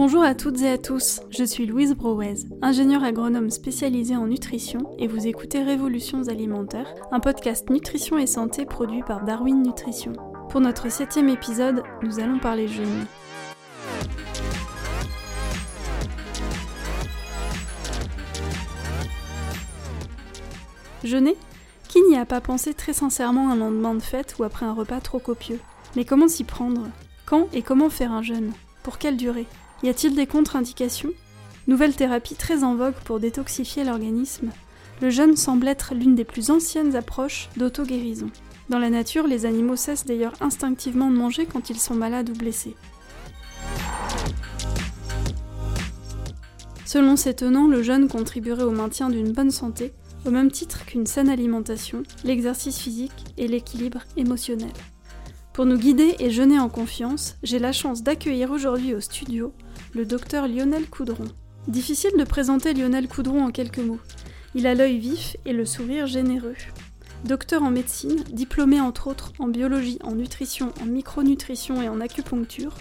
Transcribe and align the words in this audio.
Bonjour 0.00 0.22
à 0.22 0.36
toutes 0.36 0.62
et 0.62 0.70
à 0.70 0.78
tous, 0.78 1.22
je 1.28 1.42
suis 1.42 1.66
Louise 1.66 1.96
Brouez, 1.96 2.44
ingénieure 2.62 3.02
agronome 3.02 3.50
spécialisée 3.50 4.14
en 4.14 4.28
nutrition 4.28 4.78
et 4.96 5.08
vous 5.08 5.26
écoutez 5.26 5.60
Révolutions 5.60 6.28
alimentaires, 6.28 6.94
un 7.10 7.18
podcast 7.18 7.68
nutrition 7.68 8.16
et 8.16 8.28
santé 8.28 8.64
produit 8.64 9.02
par 9.02 9.24
Darwin 9.24 9.60
Nutrition. 9.60 10.12
Pour 10.50 10.60
notre 10.60 10.88
septième 10.88 11.28
épisode, 11.28 11.82
nous 12.04 12.20
allons 12.20 12.38
parler 12.38 12.68
jeûne. 12.68 13.06
Jeûner? 21.02 21.36
Qui 21.88 22.02
n'y 22.02 22.16
a 22.16 22.24
pas 22.24 22.40
pensé 22.40 22.72
très 22.72 22.92
sincèrement 22.92 23.50
un 23.50 23.56
lendemain 23.56 23.94
de 23.94 24.00
fête 24.00 24.36
ou 24.38 24.44
après 24.44 24.64
un 24.64 24.74
repas 24.74 25.00
trop 25.00 25.18
copieux? 25.18 25.58
Mais 25.96 26.04
comment 26.04 26.28
s'y 26.28 26.44
prendre? 26.44 26.86
Quand 27.26 27.48
et 27.52 27.62
comment 27.62 27.90
faire 27.90 28.12
un 28.12 28.22
jeûne? 28.22 28.52
Pour 28.84 28.98
quelle 28.98 29.16
durée? 29.16 29.46
Y 29.82 29.88
a-t-il 29.88 30.14
des 30.14 30.26
contre-indications? 30.26 31.10
Nouvelle 31.66 31.94
thérapie 31.94 32.34
très 32.34 32.64
en 32.64 32.74
vogue 32.74 32.94
pour 33.04 33.20
détoxifier 33.20 33.84
l'organisme, 33.84 34.50
le 35.00 35.10
jeûne 35.10 35.36
semble 35.36 35.68
être 35.68 35.94
l'une 35.94 36.14
des 36.14 36.24
plus 36.24 36.50
anciennes 36.50 36.96
approches 36.96 37.48
d'auto-guérison. 37.56 38.30
Dans 38.68 38.78
la 38.78 38.90
nature, 38.90 39.26
les 39.26 39.46
animaux 39.46 39.76
cessent 39.76 40.04
d'ailleurs 40.04 40.34
instinctivement 40.40 41.10
de 41.10 41.16
manger 41.16 41.46
quand 41.46 41.70
ils 41.70 41.78
sont 41.78 41.94
malades 41.94 42.30
ou 42.30 42.32
blessés. 42.32 42.74
Selon 46.84 47.16
ces 47.16 47.34
tenants, 47.34 47.68
le 47.68 47.82
jeûne 47.82 48.08
contribuerait 48.08 48.64
au 48.64 48.70
maintien 48.70 49.10
d'une 49.10 49.32
bonne 49.32 49.50
santé, 49.50 49.92
au 50.26 50.30
même 50.30 50.50
titre 50.50 50.84
qu'une 50.84 51.06
saine 51.06 51.28
alimentation, 51.28 52.02
l'exercice 52.24 52.78
physique 52.78 53.24
et 53.36 53.46
l'équilibre 53.46 54.00
émotionnel. 54.16 54.72
Pour 55.52 55.66
nous 55.66 55.76
guider 55.76 56.16
et 56.18 56.30
jeûner 56.30 56.58
en 56.58 56.68
confiance, 56.68 57.36
j'ai 57.42 57.58
la 57.58 57.72
chance 57.72 58.02
d'accueillir 58.02 58.50
aujourd'hui 58.50 58.94
au 58.94 59.00
studio 59.00 59.52
le 59.98 60.06
docteur 60.06 60.46
Lionel 60.46 60.88
Coudron. 60.88 61.24
Difficile 61.66 62.12
de 62.16 62.22
présenter 62.22 62.72
Lionel 62.72 63.08
Coudron 63.08 63.44
en 63.44 63.50
quelques 63.50 63.80
mots. 63.80 63.98
Il 64.54 64.68
a 64.68 64.76
l'œil 64.76 64.96
vif 65.00 65.36
et 65.44 65.52
le 65.52 65.64
sourire 65.64 66.06
généreux. 66.06 66.54
Docteur 67.24 67.64
en 67.64 67.72
médecine, 67.72 68.22
diplômé 68.30 68.80
entre 68.80 69.08
autres 69.08 69.32
en 69.40 69.48
biologie, 69.48 69.98
en 70.04 70.12
nutrition, 70.12 70.72
en 70.80 70.86
micronutrition 70.86 71.82
et 71.82 71.88
en 71.88 72.00
acupuncture, 72.00 72.76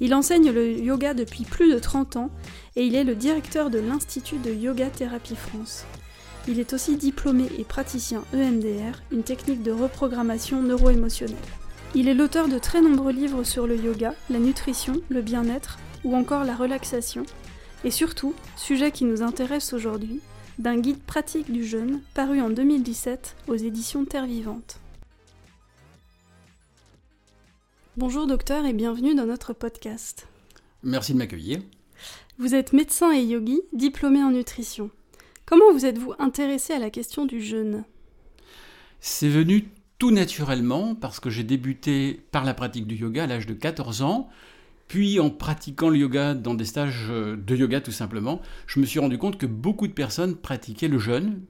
il 0.00 0.12
enseigne 0.12 0.50
le 0.50 0.72
yoga 0.72 1.14
depuis 1.14 1.44
plus 1.44 1.72
de 1.72 1.78
30 1.78 2.16
ans 2.16 2.30
et 2.74 2.84
il 2.84 2.96
est 2.96 3.04
le 3.04 3.14
directeur 3.14 3.70
de 3.70 3.78
l'Institut 3.78 4.38
de 4.38 4.50
Yoga 4.50 4.90
Thérapie 4.90 5.36
France. 5.36 5.84
Il 6.48 6.58
est 6.58 6.72
aussi 6.72 6.96
diplômé 6.96 7.44
et 7.60 7.62
praticien 7.62 8.24
EMDR, 8.34 9.02
une 9.12 9.22
technique 9.22 9.62
de 9.62 9.70
reprogrammation 9.70 10.62
neuro-émotionnelle. 10.62 11.36
Il 11.94 12.08
est 12.08 12.14
l'auteur 12.14 12.48
de 12.48 12.58
très 12.58 12.82
nombreux 12.82 13.12
livres 13.12 13.44
sur 13.44 13.68
le 13.68 13.76
yoga, 13.76 14.14
la 14.30 14.40
nutrition, 14.40 15.00
le 15.10 15.22
bien-être 15.22 15.78
ou 16.06 16.14
encore 16.14 16.44
la 16.44 16.54
relaxation, 16.54 17.24
et 17.82 17.90
surtout, 17.90 18.32
sujet 18.56 18.92
qui 18.92 19.04
nous 19.04 19.22
intéresse 19.22 19.72
aujourd'hui, 19.72 20.20
d'un 20.60 20.78
guide 20.78 21.00
pratique 21.00 21.52
du 21.52 21.66
jeûne 21.66 22.00
paru 22.14 22.40
en 22.40 22.48
2017 22.48 23.34
aux 23.48 23.56
éditions 23.56 24.04
Terre 24.04 24.26
Vivante. 24.26 24.78
Bonjour 27.96 28.28
docteur 28.28 28.64
et 28.66 28.72
bienvenue 28.72 29.16
dans 29.16 29.26
notre 29.26 29.52
podcast. 29.52 30.28
Merci 30.84 31.12
de 31.12 31.18
m'accueillir. 31.18 31.58
Vous 32.38 32.54
êtes 32.54 32.72
médecin 32.72 33.12
et 33.12 33.24
yogi, 33.24 33.60
diplômé 33.72 34.22
en 34.22 34.30
nutrition. 34.30 34.90
Comment 35.44 35.72
vous 35.72 35.86
êtes-vous 35.86 36.14
intéressé 36.20 36.72
à 36.72 36.78
la 36.78 36.90
question 36.90 37.26
du 37.26 37.42
jeûne? 37.42 37.84
C'est 39.00 39.28
venu 39.28 39.64
tout 39.98 40.12
naturellement 40.12 40.94
parce 40.94 41.18
que 41.18 41.30
j'ai 41.30 41.42
débuté 41.42 42.20
par 42.30 42.44
la 42.44 42.54
pratique 42.54 42.86
du 42.86 42.94
yoga 42.94 43.24
à 43.24 43.26
l'âge 43.26 43.46
de 43.46 43.54
14 43.54 44.02
ans. 44.02 44.28
Puis 44.88 45.18
en 45.18 45.30
pratiquant 45.30 45.88
le 45.88 45.98
yoga 45.98 46.34
dans 46.34 46.54
des 46.54 46.64
stages 46.64 47.06
euh, 47.10 47.36
de 47.36 47.56
yoga 47.56 47.80
tout 47.80 47.92
simplement, 47.92 48.40
je 48.66 48.78
me 48.78 48.86
suis 48.86 49.00
rendu 49.00 49.18
compte 49.18 49.36
que 49.36 49.46
beaucoup 49.46 49.88
de 49.88 49.92
personnes 49.92 50.36
pratiquaient 50.36 50.88
le 50.88 50.98
jeûne. 50.98 51.42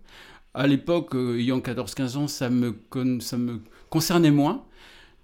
À 0.55 0.67
l'époque, 0.67 1.15
euh, 1.15 1.38
ayant 1.38 1.59
14-15 1.59 2.16
ans, 2.16 2.28
ça 2.28 2.49
me, 2.49 2.81
ça 3.21 3.37
me 3.37 3.60
concernait 3.91 4.31
moins. 4.31 4.65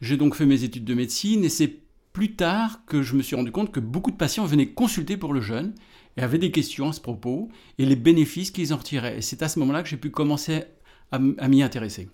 J'ai 0.03 0.19
donc 0.19 0.35
fait 0.35 0.45
mes 0.45 0.63
études 0.65 0.85
de 0.85 0.95
médecine 0.95 1.45
et 1.45 1.49
c'est 1.49 1.79
plus 2.13 2.35
tard 2.37 2.85
que 2.85 3.01
je 3.01 3.15
me 3.15 3.23
suis 3.23 3.35
rendu 3.35 3.51
compte 3.51 3.73
que 3.73 3.81
beaucoup 3.81 4.11
de 4.11 4.17
patients 4.17 4.45
venaient 4.45 4.69
consulter 4.69 5.17
pour 5.17 5.33
le 5.33 5.41
jeûne 5.41 5.75
et 6.19 6.23
avaient 6.23 6.39
des 6.39 6.51
questions 6.51 6.91
à 6.91 6.93
ce 6.93 7.01
propos 7.01 7.49
et 7.79 7.87
les 7.87 7.97
bénéfices 7.97 8.51
qu'ils 8.51 8.75
en 8.75 8.77
retiraient. 8.77 9.19
Et 9.19 9.23
c'est 9.23 9.43
à 9.43 9.49
ce 9.49 9.59
moment-là 9.61 9.83
que 9.83 9.89
j'ai 9.89 9.97
pu 9.97 10.11
commencer 10.11 10.65
à 11.11 11.19
m'y 11.19 11.63
intéresser. 11.63 12.09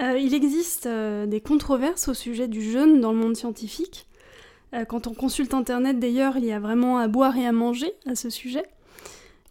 Euh, 0.00 0.18
il 0.18 0.34
existe 0.34 0.86
des 0.88 1.40
controverses 1.40 2.08
au 2.08 2.14
sujet 2.14 2.48
du 2.48 2.62
jeûne 2.62 3.00
dans 3.00 3.12
le 3.12 3.18
monde 3.18 3.36
scientifique. 3.36 4.06
Euh, 4.74 4.84
quand 4.84 5.06
on 5.06 5.14
consulte 5.14 5.54
Internet, 5.54 5.98
d'ailleurs, 5.98 6.36
il 6.36 6.44
y 6.44 6.52
a 6.52 6.60
vraiment 6.60 6.98
à 6.98 7.08
boire 7.08 7.36
et 7.36 7.46
à 7.46 7.52
manger 7.52 7.92
à 8.06 8.14
ce 8.14 8.30
sujet. 8.30 8.64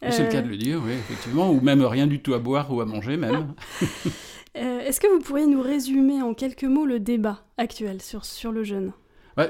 C'est 0.01 0.23
le 0.23 0.31
cas 0.31 0.41
de 0.41 0.47
le 0.47 0.55
dire, 0.55 0.81
oui, 0.85 0.93
effectivement, 0.93 1.51
ou 1.51 1.59
même 1.59 1.83
rien 1.83 2.07
du 2.07 2.21
tout 2.21 2.33
à 2.33 2.39
boire 2.39 2.71
ou 2.73 2.79
à 2.79 2.85
manger 2.85 3.17
même. 3.17 3.53
Est-ce 4.55 5.01
que 5.01 5.07
vous 5.07 5.19
pourriez 5.19 5.45
nous 5.45 5.61
résumer 5.61 6.21
en 6.21 6.33
quelques 6.33 6.63
mots 6.63 6.85
le 6.85 7.01
débat 7.01 7.43
actuel 7.57 8.01
sur, 8.01 8.23
sur 8.23 8.53
le 8.53 8.63
jeûne 8.63 8.93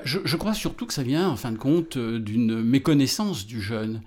je, 0.03 0.19
je, 0.24 0.38
crois 0.38 0.56
surtout 0.56 0.88
que 0.88 0.94
ça 0.94 1.03
vient, 1.03 1.29
en 1.29 1.35
fin 1.35 1.52
de 1.52 1.58
compte, 1.58 2.00
d'une 2.00 2.62
méconnaissance 2.63 3.46
du 3.46 3.62
jeûne. 3.62 4.02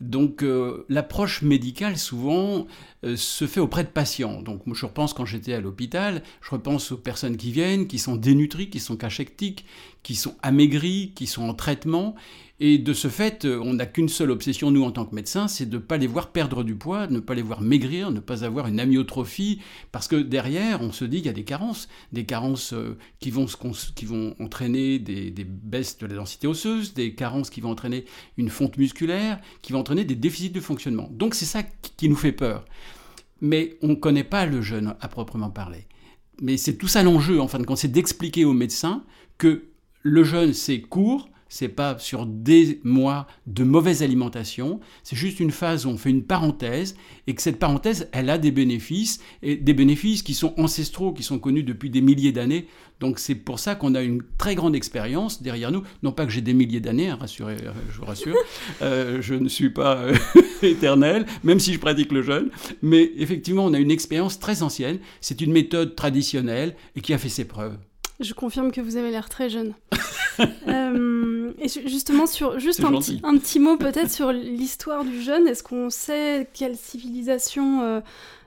Donc 0.00 0.44
euh, 0.44 0.86
l'approche 0.88 1.42
médicale 1.42 1.98
souvent 1.98 2.68
euh, 3.04 3.16
se 3.16 3.46
fait 3.46 3.58
auprès 3.58 3.82
de 3.82 3.88
patients. 3.88 4.42
Donc 4.42 4.64
moi 4.66 4.76
je 4.78 4.86
repense 4.86 5.12
quand 5.12 5.24
j'étais 5.24 5.54
à 5.54 5.60
l'hôpital, 5.60 6.22
je 6.40 6.50
repense 6.50 6.92
aux 6.92 6.96
personnes 6.96 7.36
qui 7.36 7.50
viennent, 7.50 7.88
qui 7.88 7.98
sont 7.98 8.14
dénutries, 8.14 8.70
qui 8.70 8.78
sont 8.78 8.96
cachectiques, 8.96 9.64
qui 10.08 10.14
sont 10.14 10.36
amaigries, 10.40 11.12
qui 11.14 11.26
sont 11.26 11.42
en 11.42 11.52
traitement 11.52 12.14
et 12.60 12.78
de 12.78 12.94
ce 12.94 13.08
fait, 13.08 13.44
euh, 13.44 13.60
on 13.62 13.74
n'a 13.74 13.84
qu'une 13.84 14.08
seule 14.08 14.30
obsession, 14.30 14.70
nous, 14.70 14.82
en 14.82 14.90
tant 14.90 15.04
que 15.04 15.14
médecins, 15.14 15.48
c'est 15.48 15.66
de 15.68 15.76
ne 15.76 15.82
pas 15.82 15.98
les 15.98 16.06
voir 16.06 16.32
perdre 16.32 16.64
du 16.64 16.74
poids, 16.74 17.06
de 17.06 17.12
ne 17.12 17.20
pas 17.20 17.34
les 17.34 17.42
voir 17.42 17.60
maigrir, 17.60 18.10
ne 18.10 18.20
pas 18.20 18.42
avoir 18.42 18.68
une 18.68 18.80
amyotrophie, 18.80 19.60
parce 19.92 20.08
que 20.08 20.16
derrière, 20.16 20.80
on 20.80 20.90
se 20.90 21.04
dit 21.04 21.18
qu'il 21.18 21.26
y 21.26 21.28
a 21.28 21.34
des 21.34 21.44
carences, 21.44 21.90
des 22.10 22.24
carences 22.24 22.72
euh, 22.72 22.96
qui 23.20 23.30
vont, 23.30 23.44
qui 23.94 24.06
vont 24.06 24.34
entraîner 24.40 24.98
des, 24.98 25.30
baisses 25.44 25.98
de 25.98 26.06
la 26.06 26.14
densité 26.14 26.46
osseuse, 26.46 26.94
des 26.94 27.14
carences 27.14 27.50
qui 27.50 27.60
vont 27.60 27.70
entraîner 27.70 28.06
une 28.38 28.48
fonte 28.48 28.78
musculaire, 28.78 29.38
qui 29.60 29.74
vont 29.74 29.80
entraîner 29.80 30.06
des 30.06 30.16
déficits 30.16 30.48
de 30.48 30.60
fonctionnement. 30.60 31.10
Donc 31.12 31.34
c'est 31.34 31.44
ça 31.44 31.62
qui 31.98 32.08
nous 32.08 32.16
fait 32.16 32.32
peur. 32.32 32.64
Mais 33.42 33.76
on 33.82 33.88
ne 33.88 33.94
connaît 33.94 34.24
pas 34.24 34.46
le 34.46 34.62
jeûne 34.62 34.96
à 35.02 35.08
proprement 35.08 35.50
parler. 35.50 35.86
Mais 36.40 36.56
c'est 36.56 36.78
tout 36.78 36.88
ça 36.88 37.02
l'enjeu, 37.02 37.42
en 37.42 37.46
fin 37.46 37.58
de 37.58 37.66
compte, 37.66 37.76
c'est 37.76 37.92
d'expliquer 37.92 38.46
aux 38.46 38.54
médecins 38.54 39.04
que 39.36 39.68
le 40.02 40.24
jeûne, 40.24 40.52
c'est 40.52 40.80
court, 40.80 41.28
c'est 41.48 41.68
pas 41.68 41.98
sur 41.98 42.26
des 42.26 42.80
mois 42.84 43.26
de 43.46 43.64
mauvaise 43.64 44.02
alimentation, 44.02 44.80
c'est 45.02 45.16
juste 45.16 45.40
une 45.40 45.50
phase 45.50 45.86
où 45.86 45.88
on 45.90 45.96
fait 45.96 46.10
une 46.10 46.24
parenthèse 46.24 46.96
et 47.26 47.34
que 47.34 47.42
cette 47.42 47.58
parenthèse, 47.58 48.08
elle 48.12 48.30
a 48.30 48.38
des 48.38 48.50
bénéfices 48.50 49.20
et 49.42 49.56
des 49.56 49.74
bénéfices 49.74 50.22
qui 50.22 50.34
sont 50.34 50.54
ancestraux, 50.58 51.12
qui 51.12 51.22
sont 51.22 51.38
connus 51.38 51.62
depuis 51.62 51.90
des 51.90 52.00
milliers 52.00 52.32
d'années. 52.32 52.66
Donc 53.00 53.18
c'est 53.18 53.34
pour 53.34 53.58
ça 53.60 53.76
qu'on 53.76 53.94
a 53.94 54.02
une 54.02 54.22
très 54.38 54.54
grande 54.54 54.74
expérience 54.74 55.42
derrière 55.42 55.70
nous. 55.70 55.82
Non 56.02 56.12
pas 56.12 56.26
que 56.26 56.32
j'ai 56.32 56.40
des 56.40 56.54
milliers 56.54 56.80
d'années, 56.80 57.08
hein, 57.08 57.18
rassurez, 57.18 57.56
euh, 57.64 57.72
je 57.90 57.98
vous 57.98 58.04
rassure, 58.04 58.36
euh, 58.82 59.22
je 59.22 59.34
ne 59.34 59.48
suis 59.48 59.70
pas 59.70 59.96
euh, 59.98 60.14
éternel, 60.62 61.24
même 61.44 61.60
si 61.60 61.72
je 61.72 61.78
pratique 61.78 62.12
le 62.12 62.22
jeûne, 62.22 62.50
mais 62.82 63.12
effectivement 63.16 63.64
on 63.64 63.72
a 63.72 63.78
une 63.78 63.90
expérience 63.90 64.38
très 64.38 64.62
ancienne. 64.62 64.98
C'est 65.20 65.40
une 65.40 65.52
méthode 65.52 65.94
traditionnelle 65.94 66.74
et 66.96 67.00
qui 67.00 67.14
a 67.14 67.18
fait 67.18 67.28
ses 67.28 67.46
preuves. 67.46 67.78
Je 68.20 68.34
confirme 68.34 68.72
que 68.72 68.80
vous 68.80 68.96
avez 68.96 69.10
l'air 69.10 69.28
très 69.28 69.48
jeune. 69.48 69.74
euh, 70.68 71.52
et 71.58 71.68
justement, 71.68 72.26
sur, 72.26 72.58
juste 72.58 72.82
un 72.82 72.92
petit, 72.92 73.20
un 73.22 73.36
petit, 73.38 73.60
mot 73.60 73.76
peut-être 73.76 74.10
sur 74.10 74.32
l'histoire 74.32 75.04
du 75.04 75.20
jeûne. 75.22 75.46
Est-ce 75.46 75.62
qu'on 75.62 75.90
sait 75.90 76.48
quelle 76.52 76.76
civilisation 76.76 77.82
euh, 77.82 78.00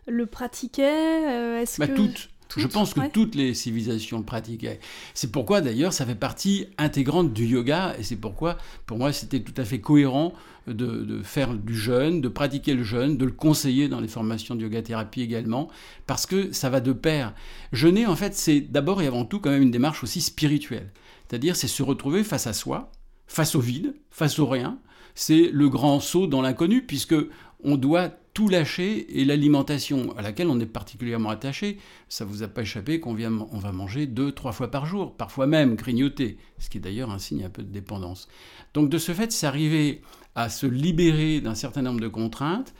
le 0.08 0.26
pratiquait 0.26 1.30
euh, 1.30 1.62
Est-ce 1.62 1.80
bah, 1.80 1.88
que... 1.88 1.94
Toutes. 1.94 2.31
Je 2.58 2.68
pense 2.68 2.94
que 2.94 3.08
toutes 3.10 3.36
les 3.36 3.54
civilisations 3.54 4.20
le 4.20 4.26
pratiquaient. 4.26 4.80
C'est 5.14 5.32
pourquoi 5.32 5.62
d'ailleurs 5.62 5.94
ça 5.94 6.06
fait 6.06 6.16
partie 6.16 6.66
intégrante 6.78 7.34
du 7.34 7.46
yoga 7.46 7.96
et 7.98 8.04
c'est 8.04 8.16
pourquoi 8.16 8.58
pour 8.86 8.98
moi 8.98 9.14
c'était 9.14 9.42
tout 9.42 9.54
à 9.58 9.66
fait 9.66 9.80
cohérent 9.80 10.34
de, 10.68 11.22
faire 11.24 11.54
du 11.54 11.76
jeûne, 11.76 12.22
de 12.22 12.28
pratiquer 12.28 12.74
le 12.74 12.84
jeûne, 12.84 13.18
de 13.18 13.26
le 13.26 13.32
conseiller 13.32 13.88
dans 13.88 14.00
les 14.00 14.08
formations 14.08 14.56
de 14.56 14.62
yoga 14.62 14.82
thérapie 14.82 15.22
également, 15.22 15.70
parce 16.06 16.26
que 16.26 16.52
ça 16.52 16.70
va 16.70 16.82
de 16.82 16.94
pair. 16.94 17.34
Jeûner 17.72 18.06
en 18.06 18.16
fait 18.16 18.36
c'est 18.36 18.62
d'abord 18.62 19.02
et 19.02 19.08
avant 19.08 19.26
tout 19.26 19.40
quand 19.40 19.50
même 19.50 19.64
une 19.64 19.72
démarche 19.72 20.04
aussi 20.04 20.22
spirituelle. 20.22 20.92
C'est-à-dire 21.28 21.56
c'est 21.56 21.68
se 21.68 21.84
retrouver 21.84 22.24
face 22.24 22.48
à 22.48 22.54
soi, 22.54 22.92
face 23.28 23.56
au 23.56 23.60
vide, 23.60 23.96
face 24.10 24.40
au 24.40 24.46
rien. 24.46 24.80
C'est 25.16 25.50
le 25.52 25.70
grand 25.70 26.00
saut 26.00 26.28
dans 26.28 26.42
l'inconnu 26.42 26.86
puisque 26.86 27.16
on 27.64 27.78
doit 27.78 28.12
tout 28.34 28.48
lâcher 28.48 29.20
et 29.20 29.26
l'alimentation 29.26 30.16
à 30.18 30.22
laquelle 30.22 30.48
on 30.48 30.60
est 30.60 30.66
particulièrement 30.66 31.30
attaché, 31.30 31.78
ça 32.08 32.24
vous 32.24 32.44
a 32.44 32.48
pas 32.48 32.62
échappé 32.62 33.00
qu'on 33.00 33.18
on 33.18 33.60
va 33.60 33.72
manger 33.72 34.08
deux, 34.08 34.32
trois 34.32 34.54
fois 34.54 34.72
par 34.72 34.86
jour, 34.86 35.16
parfois 35.16 35.48
même 35.48 35.76
grignoter, 35.76 36.38
ce 36.58 36.70
qui 36.70 36.78
est 36.78 36.82
d'ailleurs 36.82 37.12
un 37.12 37.20
signe 37.20 37.44
un 37.44 37.50
peu 37.50 37.64
de 37.64 37.72
dépendance. 37.72 38.28
Donc 38.74 38.90
de 38.90 38.98
ce 38.98 39.14
fait, 39.14 39.32
c'est 39.32 39.48
arriver 39.48 40.02
à 40.36 40.50
se 40.50 40.66
libérer 40.66 41.42
d'un 41.42 41.56
certain 41.56 41.82
nombre 41.82 42.00
de 42.00 42.08
contraintes 42.08 42.74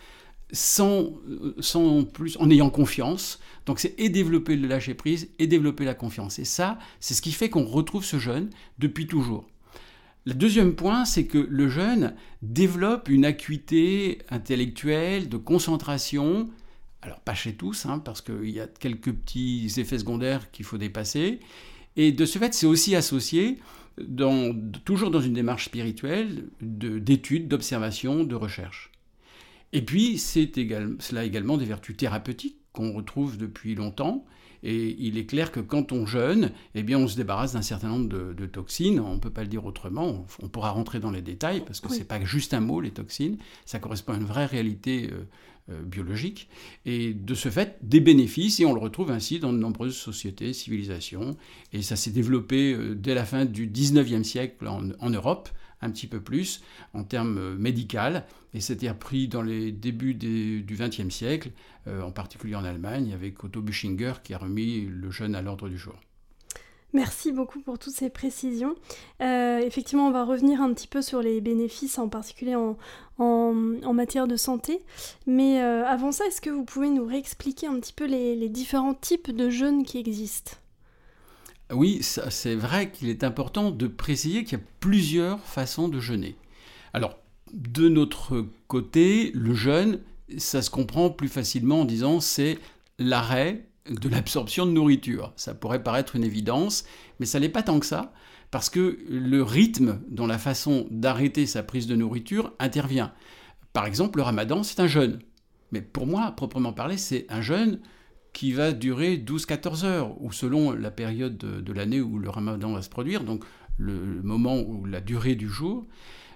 sans, 0.54 1.14
sans 1.60 2.04
plus, 2.04 2.38
en 2.38 2.50
ayant 2.50 2.70
confiance. 2.70 3.40
Donc 3.66 3.80
c'est 3.80 3.96
et 4.00 4.10
développer 4.10 4.56
le 4.56 4.68
lâcher 4.68 4.94
prise 4.94 5.30
et 5.40 5.48
développer 5.48 5.86
la 5.86 5.94
confiance. 5.94 6.40
Et 6.40 6.46
ça, 6.46 6.80
c'est 7.00 7.14
ce 7.14 7.22
qui 7.22 7.32
fait 7.32 7.50
qu'on 7.50 7.66
retrouve 7.66 8.04
ce 8.04 8.20
jeûne 8.20 8.50
depuis 8.80 9.08
toujours. 9.08 9.48
Le 10.26 10.34
deuxième 10.34 10.76
point, 10.76 11.06
c'est 11.06 11.26
que 11.26 11.40
le 11.40 11.68
jeûne 11.68 12.14
développe 12.44 13.10
une 13.10 13.26
acuité 13.26 14.20
intellectuelle, 14.30 15.30
de 15.30 15.38
concentration. 15.38 16.50
Alors 17.02 17.20
pas 17.22 17.34
chez 17.34 17.56
tous, 17.56 17.88
hein, 17.88 17.98
parce 17.98 18.22
qu'il 18.22 18.52
y 18.52 18.60
a 18.60 18.68
quelques 18.68 19.12
petits 19.12 19.72
effets 19.78 19.98
secondaires 19.98 20.52
qu'il 20.52 20.66
faut 20.66 20.78
dépasser. 20.78 21.40
Et 21.96 22.12
de 22.12 22.26
ce 22.26 22.38
fait, 22.38 22.54
c'est 22.54 22.68
aussi 22.68 22.96
associé, 22.96 23.60
toujours 24.86 25.10
dans 25.10 25.22
une 25.22 25.34
démarche 25.34 25.66
spirituelle, 25.66 26.50
d'études, 26.62 27.48
d'observation, 27.48 28.24
de 28.24 28.36
recherche. 28.36 28.92
Et 29.74 29.82
puis, 29.82 30.20
c'est 30.20 30.52
cela 31.00 31.24
également 31.24 31.58
des 31.58 31.66
vertus 31.66 31.98
thérapeutiques 31.98 32.58
qu'on 32.74 32.94
retrouve 32.94 33.38
depuis 33.38 33.74
longtemps. 33.74 34.26
Et 34.64 34.96
il 35.00 35.18
est 35.18 35.26
clair 35.26 35.52
que 35.52 35.60
quand 35.60 35.92
on 35.92 36.06
jeûne, 36.06 36.52
eh 36.76 36.84
bien, 36.84 36.98
on 37.00 37.08
se 37.08 37.16
débarrasse 37.16 37.54
d'un 37.54 37.62
certain 37.62 37.90
nombre 37.90 38.10
de, 38.10 38.46
toxines. 38.46 39.00
On 39.00 39.16
ne 39.16 39.20
peut 39.20 39.30
pas 39.30 39.42
le 39.42 39.48
dire 39.48 39.66
autrement. 39.66 40.26
On, 40.42 40.48
pourra 40.48 40.72
rentrer 40.72 41.00
dans 41.00 41.12
les 41.12 41.22
détails 41.22 41.64
parce 41.66 41.80
que 41.80 41.90
ce 41.90 42.00
n'est 42.00 42.04
pas 42.04 42.24
juste 42.24 42.54
un 42.54 42.60
mot, 42.60 42.82
les 42.82 42.92
toxines. 42.92 43.38
Ça 43.66 43.80
correspond 43.80 44.14
à 44.14 44.18
une 44.18 44.26
vraie 44.26 44.46
réalité 44.46 45.10
euh, 45.12 45.24
euh, 45.72 45.82
biologique. 45.82 46.50
Et 46.86 47.14
de 47.14 47.34
ce 47.34 47.50
fait, 47.50 47.78
des 47.82 48.00
bénéfices. 48.00 48.60
Et 48.60 48.66
on 48.66 48.74
le 48.74 48.80
retrouve 48.80 49.12
ainsi 49.12 49.40
dans 49.40 49.54
de 49.54 49.58
nombreuses 49.58 49.96
sociétés, 49.96 50.54
civilisations. 50.54 51.38
Et 51.74 51.82
ça 51.82 51.96
s'est 51.96 52.12
développé 52.12 52.74
euh, 52.74 52.96
dès 52.96 53.16
la 53.16 53.26
fin 53.26 53.46
du 53.46 53.68
19e 53.68 54.24
siècle 54.24 54.68
en 54.68 55.10
Europe 55.10 55.50
un 55.82 55.90
petit 55.92 56.08
peu 56.08 56.22
plus 56.22 56.62
en 56.94 57.04
termes 57.04 57.38
euh, 57.38 57.56
médicaux, 57.56 58.22
et 58.54 58.62
c'était 58.62 58.90
repris 58.90 59.28
dans 59.28 59.42
les 59.42 59.72
débuts 59.72 60.14
du 60.14 60.66
XXe 60.70 61.14
siècle, 61.14 61.52
euh, 61.88 62.02
en 62.02 62.12
particulier 62.12 62.56
en 62.56 62.64
Allemagne, 62.64 63.14
avec 63.14 63.44
Otto 63.44 63.62
Büchinger 63.62 64.14
qui 64.24 64.34
a 64.34 64.38
remis 64.38 64.86
le 64.86 65.10
jeûne 65.12 65.36
à 65.36 65.42
l'ordre 65.42 65.70
du 65.70 65.78
jour. 65.78 65.96
Merci 66.94 67.32
beaucoup 67.32 67.62
pour 67.62 67.80
toutes 67.80 67.94
ces 67.94 68.10
précisions. 68.10 68.76
Euh, 69.22 69.60
effectivement, 69.60 70.08
on 70.08 70.12
va 70.12 70.26
revenir 70.26 70.62
un 70.62 70.74
petit 70.74 70.90
peu 70.90 71.02
sur 71.02 71.22
les 71.22 71.40
bénéfices, 71.40 71.98
en 71.98 72.10
particulier 72.10 72.56
en, 72.56 72.78
en, 73.18 73.94
matière 73.94 74.28
de 74.28 74.36
santé. 74.36 74.82
Mais 75.26 75.62
avant 75.62 76.12
ça, 76.12 76.26
est-ce 76.26 76.42
que 76.42 76.50
vous 76.50 76.66
pouvez 76.66 76.90
nous 76.90 77.06
réexpliquer 77.06 77.68
un 77.68 77.80
petit 77.80 77.94
peu 77.94 78.06
les, 78.06 78.36
les 78.36 78.50
différents 78.50 78.94
types 78.94 79.32
de 79.32 79.50
jeûnes 79.50 79.86
qui 79.86 80.00
existent? 80.00 80.58
Oui, 81.74 82.00
c'est 82.02 82.56
vrai 82.56 82.92
qu'il 82.92 83.10
est 83.10 83.24
important 83.24 83.72
de 83.72 83.88
préciser 83.88 84.44
qu'il 84.44 84.58
y 84.58 84.62
a 84.62 84.66
plusieurs 84.80 85.40
façons 85.40 85.88
de 85.88 86.00
jeûner. 86.00 86.36
Alors, 86.94 87.18
de 87.54 87.90
notre 87.90 88.46
côté, 88.68 89.32
le 89.34 89.54
jeûne, 89.54 90.00
ça 90.38 90.62
se 90.62 90.70
comprend 90.70 91.10
plus 91.10 91.28
facilement 91.28 91.82
en 91.82 91.86
disant 91.86 92.20
c'est 92.20 92.58
l'arrêt 93.00 93.68
de 93.90 94.10
l'absorption 94.10 94.66
de 94.66 94.72
nourriture. 94.72 95.34
Ça 95.36 95.54
pourrait 95.54 95.84
paraître 95.84 96.16
une 96.16 96.24
évidence, 96.24 96.86
mais 97.20 97.26
ça 97.26 97.40
n'est 97.40 97.50
pas 97.50 97.64
tant 97.64 97.80
que 97.80 97.86
ça, 97.86 98.14
parce 98.52 98.70
que 98.70 99.00
le 99.10 99.44
rythme 99.44 100.02
dans 100.08 100.28
la 100.28 100.38
façon 100.38 100.88
d'arrêter 100.92 101.46
sa 101.46 101.64
prise 101.64 101.88
de 101.88 101.96
nourriture 101.96 102.54
intervient. 102.60 103.14
Par 103.74 103.86
exemple, 103.86 104.20
le 104.20 104.24
ramadan, 104.24 104.64
c'est 104.64 104.80
un 104.80 104.88
jeûne. 104.88 105.20
Mais 105.72 105.82
pour 105.82 106.06
moi, 106.06 106.24
à 106.24 106.32
proprement 106.32 106.74
parler, 106.74 106.98
c'est 106.98 107.26
un 107.30 107.42
jeûne 107.42 107.80
qui 108.34 108.54
va 108.54 108.72
durer 108.72 109.18
12-14 109.18 109.86
heures, 109.86 110.22
ou 110.22 110.32
selon 110.32 110.72
la 110.72 110.92
période 110.92 111.38
de, 111.38 111.74
l'année 111.74 112.02
où 112.02 112.18
le 112.18 112.30
ramadan 112.30 112.74
va 112.74 112.82
se 112.82 112.90
produire, 112.90 113.24
donc 113.24 113.44
le, 113.78 114.22
moment 114.24 114.60
ou 114.60 114.86
la 114.86 115.02
durée 115.02 115.36
du 115.36 115.50
jour. 115.50 115.86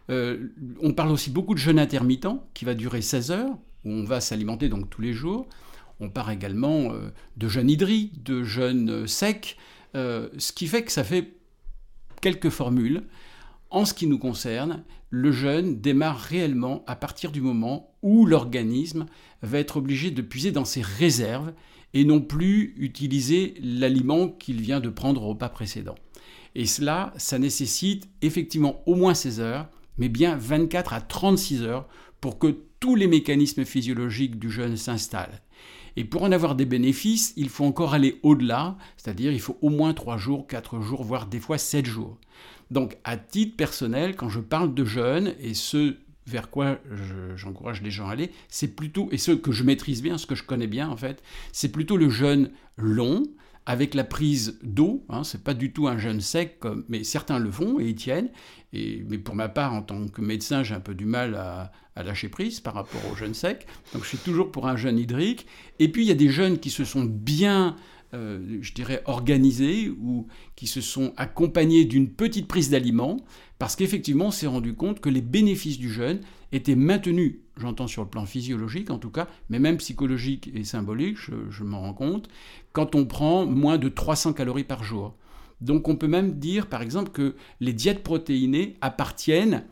Euh, 0.10 0.50
on 0.82 0.94
parle 0.94 1.12
aussi 1.12 1.30
beaucoup 1.30 1.54
de 1.54 1.60
jeûne 1.60 1.80
intermittent, 1.80 2.28
qui 2.54 2.66
va 2.66 2.74
durer 2.74 3.02
16 3.02 3.32
heures, 3.32 3.58
où 3.86 3.92
on 3.92 4.04
va 4.04 4.20
s'alimenter 4.20 4.70
donc 4.70 4.90
tous 4.90 5.02
les 5.02 5.14
jours. 5.14 5.48
On 6.00 6.10
parle 6.10 6.34
également 6.34 6.92
euh, 6.92 7.12
de 7.38 7.48
jeûne 7.48 7.70
hydrique, 7.70 8.24
de 8.24 8.44
jeûne 8.44 9.08
sec, 9.08 9.58
euh, 9.96 10.30
ce 10.38 10.52
qui 10.52 10.68
fait 10.68 10.84
que 10.84 10.92
ça 10.92 11.04
fait 11.04 11.38
quelques 12.22 12.50
formules. 12.50 13.04
En 13.70 13.86
ce 13.86 13.94
qui 13.94 14.08
nous 14.08 14.20
concerne, 14.20 14.84
le 15.10 15.32
jeûne 15.32 15.80
démarre 15.80 16.20
réellement 16.20 16.84
à 16.88 16.96
partir 16.96 17.32
du 17.32 17.42
moment 17.42 17.96
où 18.02 18.26
l'organisme 18.26 19.06
va 19.42 19.60
être 19.60 19.78
obligé 19.78 20.12
de 20.12 20.22
puiser 20.22 20.52
dans 20.52 20.66
ses 20.66 20.82
réserves 20.82 21.54
et 21.96 22.04
non 22.04 22.22
plus 22.22 22.76
utiliser 22.78 23.56
l'aliment 23.64 24.28
qu'il 24.28 24.62
vient 24.62 24.82
de 24.82 24.90
prendre 24.90 25.24
au 25.24 25.30
repas 25.30 25.50
précédent. 25.50 25.96
Et 26.54 26.66
cela, 26.66 27.14
ça 27.18 27.40
nécessite 27.40 28.08
effectivement 28.22 28.84
au 28.86 28.96
moins 28.96 29.14
16 29.14 29.40
heures, 29.40 29.70
mais 29.98 30.10
bien 30.10 30.36
24 30.36 30.94
à 30.94 31.02
36 31.02 31.64
heures 31.64 31.88
pour 32.20 32.38
que 32.38 32.58
tous 32.80 32.96
les 32.96 33.08
mécanismes 33.08 33.66
physiologiques 33.66 34.38
du 34.38 34.52
jeûne 34.52 34.78
s'installent. 34.78 35.42
Et 35.96 36.04
pour 36.04 36.24
en 36.24 36.34
avoir 36.34 36.56
des 36.56 36.66
bénéfices, 36.66 37.34
il 37.38 37.48
faut 37.48 37.64
encore 37.64 37.94
aller 37.94 38.20
au-delà, 38.24 38.78
c'est-à-dire 38.98 39.32
il 39.32 39.40
faut 39.40 39.58
au 39.62 39.70
moins 39.70 39.94
3 39.94 40.18
jours, 40.18 40.48
4 40.48 40.82
jours, 40.82 41.04
voire 41.04 41.28
des 41.28 41.40
fois 41.40 41.58
7 41.58 41.86
jours. 41.86 42.18
Donc 42.72 42.98
à 43.06 43.16
titre 43.16 43.56
personnel, 43.56 44.18
quand 44.18 44.28
je 44.28 44.42
parle 44.42 44.74
de 44.74 44.84
jeûne, 44.84 45.34
et 45.40 45.54
ce 45.54 45.96
vers 46.28 46.50
quoi 46.50 46.80
j'encourage 47.36 47.82
les 47.82 47.92
gens 47.92 48.08
à 48.08 48.14
aller, 48.14 48.32
c'est 48.50 48.76
plutôt, 48.76 49.10
et 49.12 49.18
ce 49.18 49.32
que 49.32 49.52
je 49.52 49.64
maîtrise 49.64 50.02
bien, 50.02 50.18
ce 50.18 50.26
que 50.26 50.36
je 50.36 50.44
connais 50.44 50.68
bien 50.68 50.90
en 50.90 50.98
fait, 50.98 51.22
c'est 51.52 51.72
plutôt 51.72 51.98
le 51.98 52.10
jeûne 52.10 52.52
long, 52.78 53.24
avec 53.68 53.96
la 53.96 54.04
prise 54.04 54.60
d'eau, 54.62 55.04
hein, 55.10 55.24
c'est 55.24 55.44
pas 55.44 55.56
du 55.56 55.74
tout 55.74 55.88
un 55.88 55.98
jeûne 55.98 56.22
sec, 56.22 56.60
mais 56.88 57.04
certains 57.04 57.40
le 57.40 57.50
font 57.50 57.80
et 57.80 57.90
y 57.90 57.96
tiennent, 57.96 58.30
et, 58.74 59.04
mais 59.10 59.18
pour 59.18 59.34
ma 59.34 59.50
part, 59.50 59.74
en 59.74 59.82
tant 59.82 60.08
que 60.08 60.22
médecin, 60.22 60.62
j'ai 60.62 60.76
un 60.76 60.80
peu 60.80 60.94
du 60.94 61.06
mal 61.06 61.34
à, 61.34 61.72
à, 61.96 62.04
lâcher 62.04 62.30
prise 62.30 62.60
par 62.60 62.76
rapport 62.76 63.02
au 63.12 63.16
jeûne 63.16 63.34
sec, 63.34 63.66
donc 63.94 64.04
je 64.04 64.10
suis 64.10 64.18
toujours 64.20 64.52
pour 64.52 64.68
un 64.68 64.76
jeûne 64.76 65.00
hydrique, 65.00 65.48
et 65.80 65.92
puis 65.92 66.04
il 66.04 66.08
y 66.08 66.12
a 66.12 66.16
des 66.16 66.30
jeunes 66.30 66.60
qui 66.60 66.70
se 66.70 66.86
sont 66.86 67.06
bien 67.06 67.76
euh, 68.16 68.60
je 68.62 68.72
dirais, 68.74 69.02
organisés 69.06 69.90
ou 69.90 70.28
qui 70.56 70.68
se 70.68 70.80
sont 70.80 71.14
accompagnés 71.18 71.86
d'une 71.86 72.10
petite 72.10 72.48
prise 72.48 72.70
d'aliments, 72.70 73.18
parce 73.58 73.76
qu'effectivement, 73.76 74.28
on 74.28 74.32
s'est 74.32 74.48
rendu 74.48 74.74
compte 74.74 75.00
que 75.00 75.10
les 75.10 75.22
bénéfices 75.22 75.78
du 75.78 75.90
jeûne 75.90 76.20
étaient 76.52 76.76
maintenus, 76.76 77.38
j'entends 77.58 77.88
sur 77.88 78.04
le 78.04 78.10
plan 78.10 78.26
physiologique 78.26 78.90
en 78.90 79.00
tout 79.00 79.10
cas, 79.10 79.28
mais 79.50 79.60
même 79.60 79.78
psychologique 79.78 80.50
et 80.54 80.64
symbolique, 80.64 81.18
je, 81.18 81.64
m'en 81.64 81.82
rends 81.82 81.94
compte, 81.94 82.28
quand 82.74 82.96
on 82.96 83.06
prend 83.06 83.46
moins 83.46 83.78
de 83.78 83.90
300 83.90 84.34
calories 84.34 84.64
par 84.64 84.84
jour. 84.84 85.16
Donc 85.62 85.88
on 85.88 85.96
peut 85.96 86.08
même 86.08 86.38
dire, 86.38 86.68
par 86.68 86.82
exemple, 86.82 87.12
que 87.12 87.36
les 87.62 87.74
diètes 87.74 88.04
protéinées 88.04 88.76
appartiennent 88.82 89.64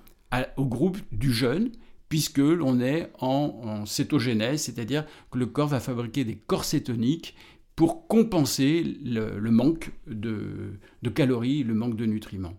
au 0.58 0.66
groupe 0.66 0.98
du 1.12 1.34
jeûne, 1.34 1.72
puisque 2.10 2.38
l'on 2.38 2.80
est 2.80 3.12
en, 3.20 3.86
cétogénèse, 3.86 4.62
c'est-à-dire 4.62 5.06
que 5.32 5.38
le 5.38 5.46
corps 5.46 5.68
va 5.68 5.80
fabriquer 5.80 6.24
des 6.24 6.36
corps 6.36 6.64
cétoniques 6.64 7.36
pour 7.76 8.08
compenser 8.08 8.84
le, 9.04 9.50
manque 9.50 9.92
de, 10.08 10.80
calories, 11.14 11.64
le 11.64 11.74
manque 11.74 11.96
de 11.96 12.06
nutriments. 12.06 12.54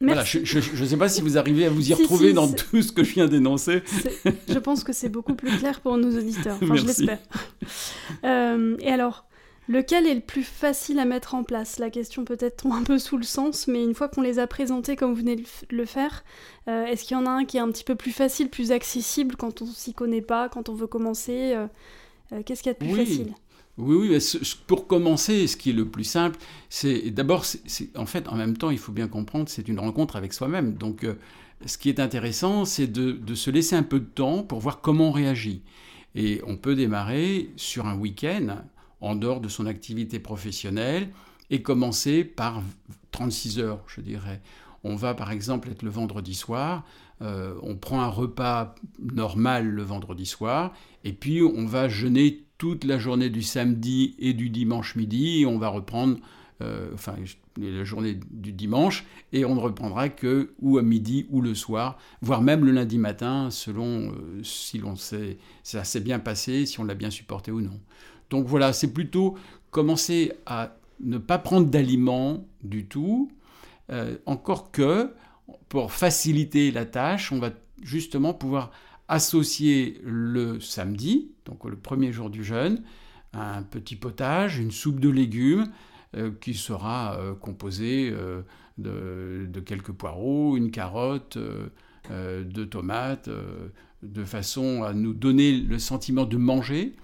Voilà, 0.00 0.24
je 0.24 0.38
ne 0.38 0.86
sais 0.86 0.96
pas 0.96 1.10
si 1.10 1.20
vous 1.20 1.36
arrivez 1.36 1.66
à 1.66 1.70
vous 1.70 1.90
y 1.90 1.94
retrouver 1.94 2.32
dans 2.32 2.48
tout 2.50 2.80
ce 2.80 2.90
que 2.90 3.04
je 3.04 3.12
viens 3.12 3.26
d'énoncer. 3.26 3.82
Je 4.48 4.58
pense 4.58 4.82
que 4.82 4.94
c'est 4.94 5.10
beaucoup 5.10 5.34
plus 5.34 5.54
clair 5.58 5.80
pour 5.80 5.98
nos 5.98 6.16
auditeurs. 6.16 6.56
Enfin, 6.62 6.76
je 6.76 6.86
l'espère. 6.86 7.18
Euh, 8.24 8.76
et 8.80 8.90
alors, 8.90 9.26
lequel 9.68 10.06
est 10.06 10.14
le 10.14 10.20
plus 10.22 10.42
facile 10.42 10.98
à 11.00 11.04
mettre 11.04 11.34
en 11.34 11.44
place? 11.44 11.78
La 11.78 11.90
question 11.90 12.24
peut 12.24 12.38
être 12.40 12.66
un 12.66 12.82
peu 12.82 12.98
sous 12.98 13.18
le 13.18 13.24
sens, 13.24 13.68
mais 13.68 13.84
une 13.84 13.94
fois 13.94 14.08
qu'on 14.08 14.22
les 14.22 14.38
a 14.38 14.46
présentés 14.46 14.96
comme 14.96 15.10
vous 15.10 15.20
venez 15.20 15.36
de 15.36 15.44
le 15.70 15.84
faire, 15.84 16.24
euh, 16.68 16.86
est-ce 16.86 17.04
qu'il 17.04 17.16
y 17.16 17.20
en 17.20 17.26
a 17.26 17.30
un 17.30 17.44
qui 17.44 17.58
est 17.58 17.60
un 17.60 17.70
petit 17.70 17.84
peu 17.84 17.94
plus 17.94 18.12
facile, 18.12 18.48
plus 18.48 18.72
accessible 18.72 19.36
quand 19.36 19.60
on 19.60 19.66
s'y 19.66 19.92
connaît 19.92 20.22
pas, 20.22 20.48
quand 20.48 20.70
on 20.70 20.74
veut 20.74 20.86
commencer? 20.86 21.52
Euh, 21.54 21.66
euh, 22.32 22.42
qu'est-ce 22.42 22.62
qu'il 22.62 22.72
y 22.72 22.74
a 22.74 22.78
de 22.78 22.84
plus 22.84 22.96
facile? 22.96 23.34
Oui, 23.80 24.08
oui, 24.10 24.40
pour 24.66 24.86
commencer, 24.86 25.46
ce 25.46 25.56
qui 25.56 25.70
est 25.70 25.74
le 25.74 25.88
plus 25.88 26.04
simple, 26.04 26.38
c'est 26.68 27.10
d'abord, 27.10 27.44
en 27.96 28.06
fait, 28.06 28.28
en 28.28 28.36
même 28.36 28.56
temps, 28.56 28.70
il 28.70 28.78
faut 28.78 28.92
bien 28.92 29.08
comprendre, 29.08 29.48
c'est 29.48 29.68
une 29.68 29.80
rencontre 29.80 30.16
avec 30.16 30.32
soi-même. 30.32 30.74
Donc, 30.74 31.04
euh, 31.04 31.14
ce 31.66 31.78
qui 31.78 31.88
est 31.88 32.00
intéressant, 32.00 32.64
c'est 32.64 32.86
de, 32.86 33.12
de, 33.12 33.34
se 33.34 33.50
laisser 33.50 33.76
un 33.76 33.82
peu 33.82 34.00
de 34.00 34.04
temps 34.04 34.42
pour 34.42 34.60
voir 34.60 34.80
comment 34.80 35.08
on 35.08 35.12
réagit. 35.12 35.62
Et 36.14 36.40
on 36.46 36.56
peut 36.56 36.74
démarrer 36.74 37.50
sur 37.56 37.86
un 37.86 37.96
week-end, 37.96 38.58
en 39.00 39.14
dehors 39.14 39.40
de 39.40 39.48
son 39.48 39.66
activité 39.66 40.18
professionnelle, 40.18 41.08
et 41.50 41.62
commencer 41.62 42.24
par 42.24 42.62
36 43.10 43.58
heures, 43.58 43.82
je 43.86 44.00
dirais. 44.00 44.40
On 44.84 44.96
va 44.96 45.14
par 45.14 45.30
exemple 45.30 45.68
être 45.70 45.82
le 45.82 45.90
vendredi 45.90 46.34
soir, 46.34 46.84
euh, 47.22 47.54
on 47.62 47.76
prend 47.76 48.00
un 48.00 48.08
repas 48.08 48.74
normal 48.98 49.66
le 49.66 49.82
vendredi 49.82 50.24
soir, 50.24 50.72
et 51.04 51.12
puis 51.12 51.42
on 51.42 51.66
va 51.66 51.88
jeûner 51.88 52.44
toute 52.56 52.84
la 52.84 52.98
journée 52.98 53.28
du 53.28 53.42
samedi 53.42 54.14
et 54.18 54.32
du 54.32 54.48
dimanche 54.48 54.96
midi, 54.96 55.40
et 55.40 55.46
on 55.46 55.58
va 55.58 55.68
reprendre, 55.68 56.16
euh, 56.62 56.90
enfin 56.94 57.16
la 57.58 57.84
journée 57.84 58.18
du 58.30 58.52
dimanche, 58.52 59.04
et 59.32 59.44
on 59.44 59.54
ne 59.54 59.60
reprendra 59.60 60.08
que 60.08 60.54
ou 60.60 60.78
à 60.78 60.82
midi 60.82 61.26
ou 61.30 61.42
le 61.42 61.54
soir, 61.54 61.98
voire 62.22 62.40
même 62.40 62.64
le 62.64 62.72
lundi 62.72 62.96
matin, 62.96 63.50
selon 63.50 64.12
euh, 64.12 64.42
si 64.42 64.78
l'on 64.78 64.96
sait, 64.96 65.36
ça 65.62 65.84
s'est 65.84 66.00
bien 66.00 66.20
passé, 66.20 66.64
si 66.64 66.80
on 66.80 66.84
l'a 66.84 66.94
bien 66.94 67.10
supporté 67.10 67.50
ou 67.50 67.60
non. 67.60 67.80
Donc 68.30 68.46
voilà, 68.46 68.72
c'est 68.72 68.92
plutôt 68.92 69.36
commencer 69.70 70.32
à 70.46 70.76
ne 71.00 71.18
pas 71.18 71.38
prendre 71.38 71.66
d'aliments 71.66 72.46
du 72.62 72.86
tout, 72.86 73.30
encore 74.24 74.70
que 74.70 75.10
pour 75.68 75.92
faciliter 75.92 76.70
la 76.70 76.84
tâche, 76.84 77.32
on 77.32 77.38
va 77.38 77.50
justement 77.82 78.34
pouvoir 78.34 78.70
associer 79.08 80.00
le 80.04 80.60
samedi, 80.60 81.32
donc 81.44 81.64
le 81.64 81.76
premier 81.76 82.12
jour 82.12 82.30
du 82.30 82.44
jeûne, 82.44 82.82
un 83.32 83.62
petit 83.62 83.96
potage, 83.96 84.58
une 84.58 84.70
soupe 84.70 85.00
de 85.00 85.08
légumes, 85.08 85.70
qui 86.40 86.54
sera 86.54 87.16
composé 87.40 88.12
de, 88.78 89.46
de, 89.48 89.60
quelques 89.60 89.92
poireaux, 89.92 90.56
une 90.56 90.72
carotte, 90.72 91.38
de 92.08 92.64
tomates, 92.64 93.30
de 94.02 94.24
façon 94.24 94.82
à 94.82 94.92
nous 94.92 95.14
donner 95.14 95.52
le 95.52 95.78
sentiment 95.78 96.24
de 96.24 96.36
manger. 96.36 96.96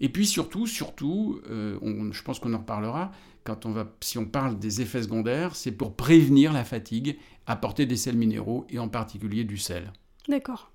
Et 0.00 0.08
puis 0.08 0.26
surtout, 0.26 0.66
surtout, 0.66 1.40
je 1.48 2.22
pense 2.22 2.40
qu'on 2.40 2.54
en 2.54 2.58
reparlera, 2.58 3.12
quand 3.48 3.64
on 3.64 3.72
va, 3.72 3.86
si 4.02 4.18
on 4.18 4.26
parle 4.26 4.58
des 4.58 4.82
effets 4.82 5.02
secondaires, 5.02 5.56
c'est 5.56 5.72
pour 5.72 5.96
prévenir 5.96 6.52
la 6.52 6.64
fatigue, 6.64 7.18
apporter 7.46 7.86
des 7.86 7.96
sels 7.96 8.16
minéraux 8.16 8.66
et 8.68 8.78
en 8.78 8.88
particulier 8.88 9.44
du 9.44 9.56
sel. 9.56 9.90
D'accord. 10.28 10.70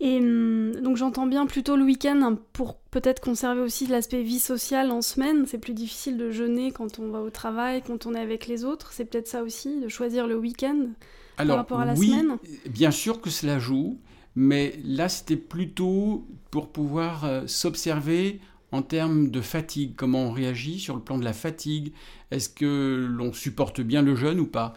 Et 0.00 0.18
hum, 0.18 0.72
donc 0.82 0.96
j'entends 0.96 1.28
bien 1.28 1.46
plutôt 1.46 1.76
le 1.76 1.84
week-end 1.84 2.20
hein, 2.22 2.38
pour 2.52 2.78
peut-être 2.90 3.20
conserver 3.20 3.60
aussi 3.60 3.86
l'aspect 3.86 4.22
vie 4.22 4.40
sociale 4.40 4.90
en 4.90 5.02
semaine. 5.02 5.44
C'est 5.46 5.58
plus 5.58 5.74
difficile 5.74 6.16
de 6.16 6.32
jeûner 6.32 6.72
quand 6.72 6.98
on 6.98 7.10
va 7.10 7.20
au 7.20 7.30
travail, 7.30 7.82
quand 7.86 8.06
on 8.06 8.14
est 8.14 8.20
avec 8.20 8.48
les 8.48 8.64
autres. 8.64 8.92
C'est 8.92 9.04
peut-être 9.04 9.28
ça 9.28 9.44
aussi, 9.44 9.78
de 9.78 9.86
choisir 9.86 10.26
le 10.26 10.36
week-end 10.36 10.88
par 11.36 11.56
rapport 11.56 11.78
à 11.78 11.84
la 11.84 11.94
oui, 11.94 12.10
semaine. 12.10 12.38
Bien 12.68 12.90
sûr 12.90 13.20
que 13.20 13.30
cela 13.30 13.60
joue, 13.60 14.00
mais 14.34 14.80
là 14.82 15.08
c'était 15.08 15.36
plutôt 15.36 16.26
pour 16.50 16.72
pouvoir 16.72 17.24
euh, 17.24 17.46
s'observer 17.46 18.40
en 18.72 18.82
termes 18.82 19.30
de 19.30 19.40
fatigue, 19.40 19.94
comment 19.96 20.26
on 20.26 20.30
réagit 20.30 20.78
sur 20.78 20.94
le 20.94 21.02
plan 21.02 21.18
de 21.18 21.24
la 21.24 21.32
fatigue, 21.32 21.92
est-ce 22.30 22.48
que 22.48 23.06
l'on 23.10 23.32
supporte 23.32 23.80
bien 23.80 24.02
le 24.02 24.14
jeûne 24.14 24.40
ou 24.40 24.46
pas? 24.46 24.74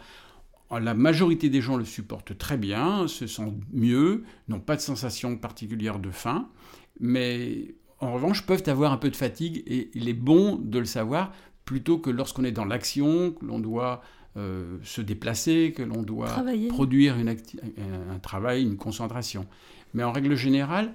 La 0.70 0.94
majorité 0.94 1.50
des 1.50 1.60
gens 1.60 1.76
le 1.76 1.84
supportent 1.84 2.36
très 2.36 2.56
bien, 2.56 3.06
se 3.06 3.26
sentent 3.26 3.60
mieux, 3.72 4.24
n'ont 4.48 4.60
pas 4.60 4.74
de 4.74 4.80
sensation 4.80 5.36
particulière 5.36 6.00
de 6.00 6.10
faim, 6.10 6.48
mais 6.98 7.76
en 8.00 8.12
revanche 8.12 8.44
peuvent 8.44 8.64
avoir 8.66 8.92
un 8.92 8.96
peu 8.96 9.10
de 9.10 9.16
fatigue 9.16 9.62
et 9.66 9.90
il 9.94 10.08
est 10.08 10.14
bon 10.14 10.56
de 10.56 10.78
le 10.80 10.84
savoir 10.84 11.32
plutôt 11.64 11.98
que 11.98 12.10
lorsqu'on 12.10 12.44
est 12.44 12.52
dans 12.52 12.64
l'action, 12.64 13.32
que 13.32 13.44
l'on 13.44 13.60
doit 13.60 14.02
euh, 14.36 14.78
se 14.82 15.00
déplacer, 15.00 15.72
que 15.76 15.82
l'on 15.82 16.02
doit 16.02 16.44
produire 16.68 17.16
un 17.16 18.18
travail, 18.18 18.64
une 18.64 18.76
concentration. 18.76 19.46
Mais 19.94 20.02
en 20.02 20.10
règle 20.10 20.34
générale, 20.34 20.92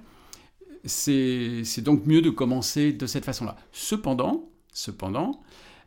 c'est 0.84 1.82
donc 1.82 2.06
mieux 2.06 2.22
de 2.22 2.30
commencer 2.30 2.92
de 2.92 3.06
cette 3.06 3.24
façon-là. 3.24 3.56
Cependant, 3.72 4.50
cependant, 4.72 5.42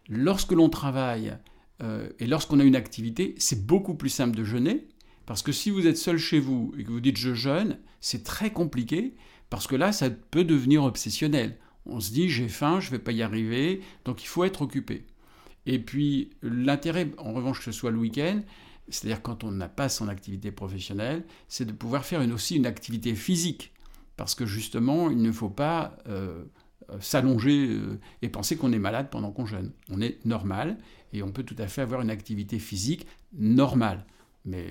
lorsque 0.10 0.52
l'on 0.52 0.70
travaille 0.70 1.38
euh, 1.82 2.10
et 2.20 2.28
lorsqu'on 2.28 2.60
a 2.60 2.64
une 2.64 2.76
activité, 2.76 3.36
c'est 3.38 3.66
beaucoup 3.66 3.96
plus 3.96 4.10
simple 4.10 4.36
de 4.36 4.44
jeûner, 4.44 4.88
parce 5.26 5.42
que 5.42 5.52
si 5.52 5.70
vous 5.70 5.88
êtes 5.88 5.98
seul 5.98 6.18
chez 6.18 6.40
vous 6.40 6.74
et 6.78 6.84
que 6.84 6.92
vous 6.92 7.00
dites 7.00 7.18
je 7.18 7.34
jeûne, 7.34 7.80
c'est 8.02 8.24
très 8.24 8.52
compliqué, 8.52 9.16
parce 9.50 9.68
que 9.68 9.76
là, 9.76 9.92
ça 9.92 10.10
peut 10.10 10.44
devenir 10.44 10.84
obsessionnel. 10.84 11.58
On 11.86 12.00
se 12.00 12.12
dit 12.12 12.30
j'ai 12.30 12.48
faim, 12.48 12.80
je 12.80 12.88
ne 12.88 12.92
vais 12.92 13.00
pas 13.00 13.12
y 13.12 13.22
arriver, 13.22 13.82
donc 14.06 14.24
il 14.24 14.28
faut 14.28 14.44
être 14.44 14.62
occupé. 14.62 15.06
Et 15.66 15.80
puis 15.80 16.32
l'intérêt, 16.42 17.12
en 17.18 17.34
revanche, 17.34 17.60
que 17.60 17.66
ce 17.66 17.72
soit 17.72 17.92
le 17.92 18.00
week-end, 18.00 18.42
c'est-à-dire 18.90 19.22
quand 19.22 19.44
on 19.44 19.52
n'a 19.52 19.70
pas 19.70 19.90
son 19.90 20.08
activité 20.08 20.52
professionnelle, 20.52 21.24
c'est 21.48 21.66
de 21.66 21.72
pouvoir 21.72 22.06
faire 22.06 22.22
aussi 22.34 22.56
une 22.56 22.66
activité 22.66 23.16
physique. 23.16 23.73
Parce 24.18 24.36
que 24.36 24.46
justement, 24.46 25.10
il 25.10 25.22
ne 25.22 25.32
faut 25.32 25.50
pas 25.50 25.98
euh, 26.08 26.44
s'allonger 27.00 27.68
euh, 27.70 28.00
et 28.22 28.30
penser 28.30 28.58
qu'on 28.58 28.72
est 28.72 28.80
malade 28.80 29.08
pendant 29.10 29.32
qu'on 29.32 29.46
jeûne. 29.46 29.72
On 29.90 30.02
est 30.02 30.24
normal 30.26 30.78
et 31.14 31.24
on 31.24 31.32
peut 31.32 31.44
tout 31.44 31.56
à 31.58 31.68
fait 31.68 31.82
avoir 31.82 32.02
une 32.02 32.10
activité 32.10 32.60
physique 32.60 33.08
normale, 33.38 34.06
mais 34.46 34.68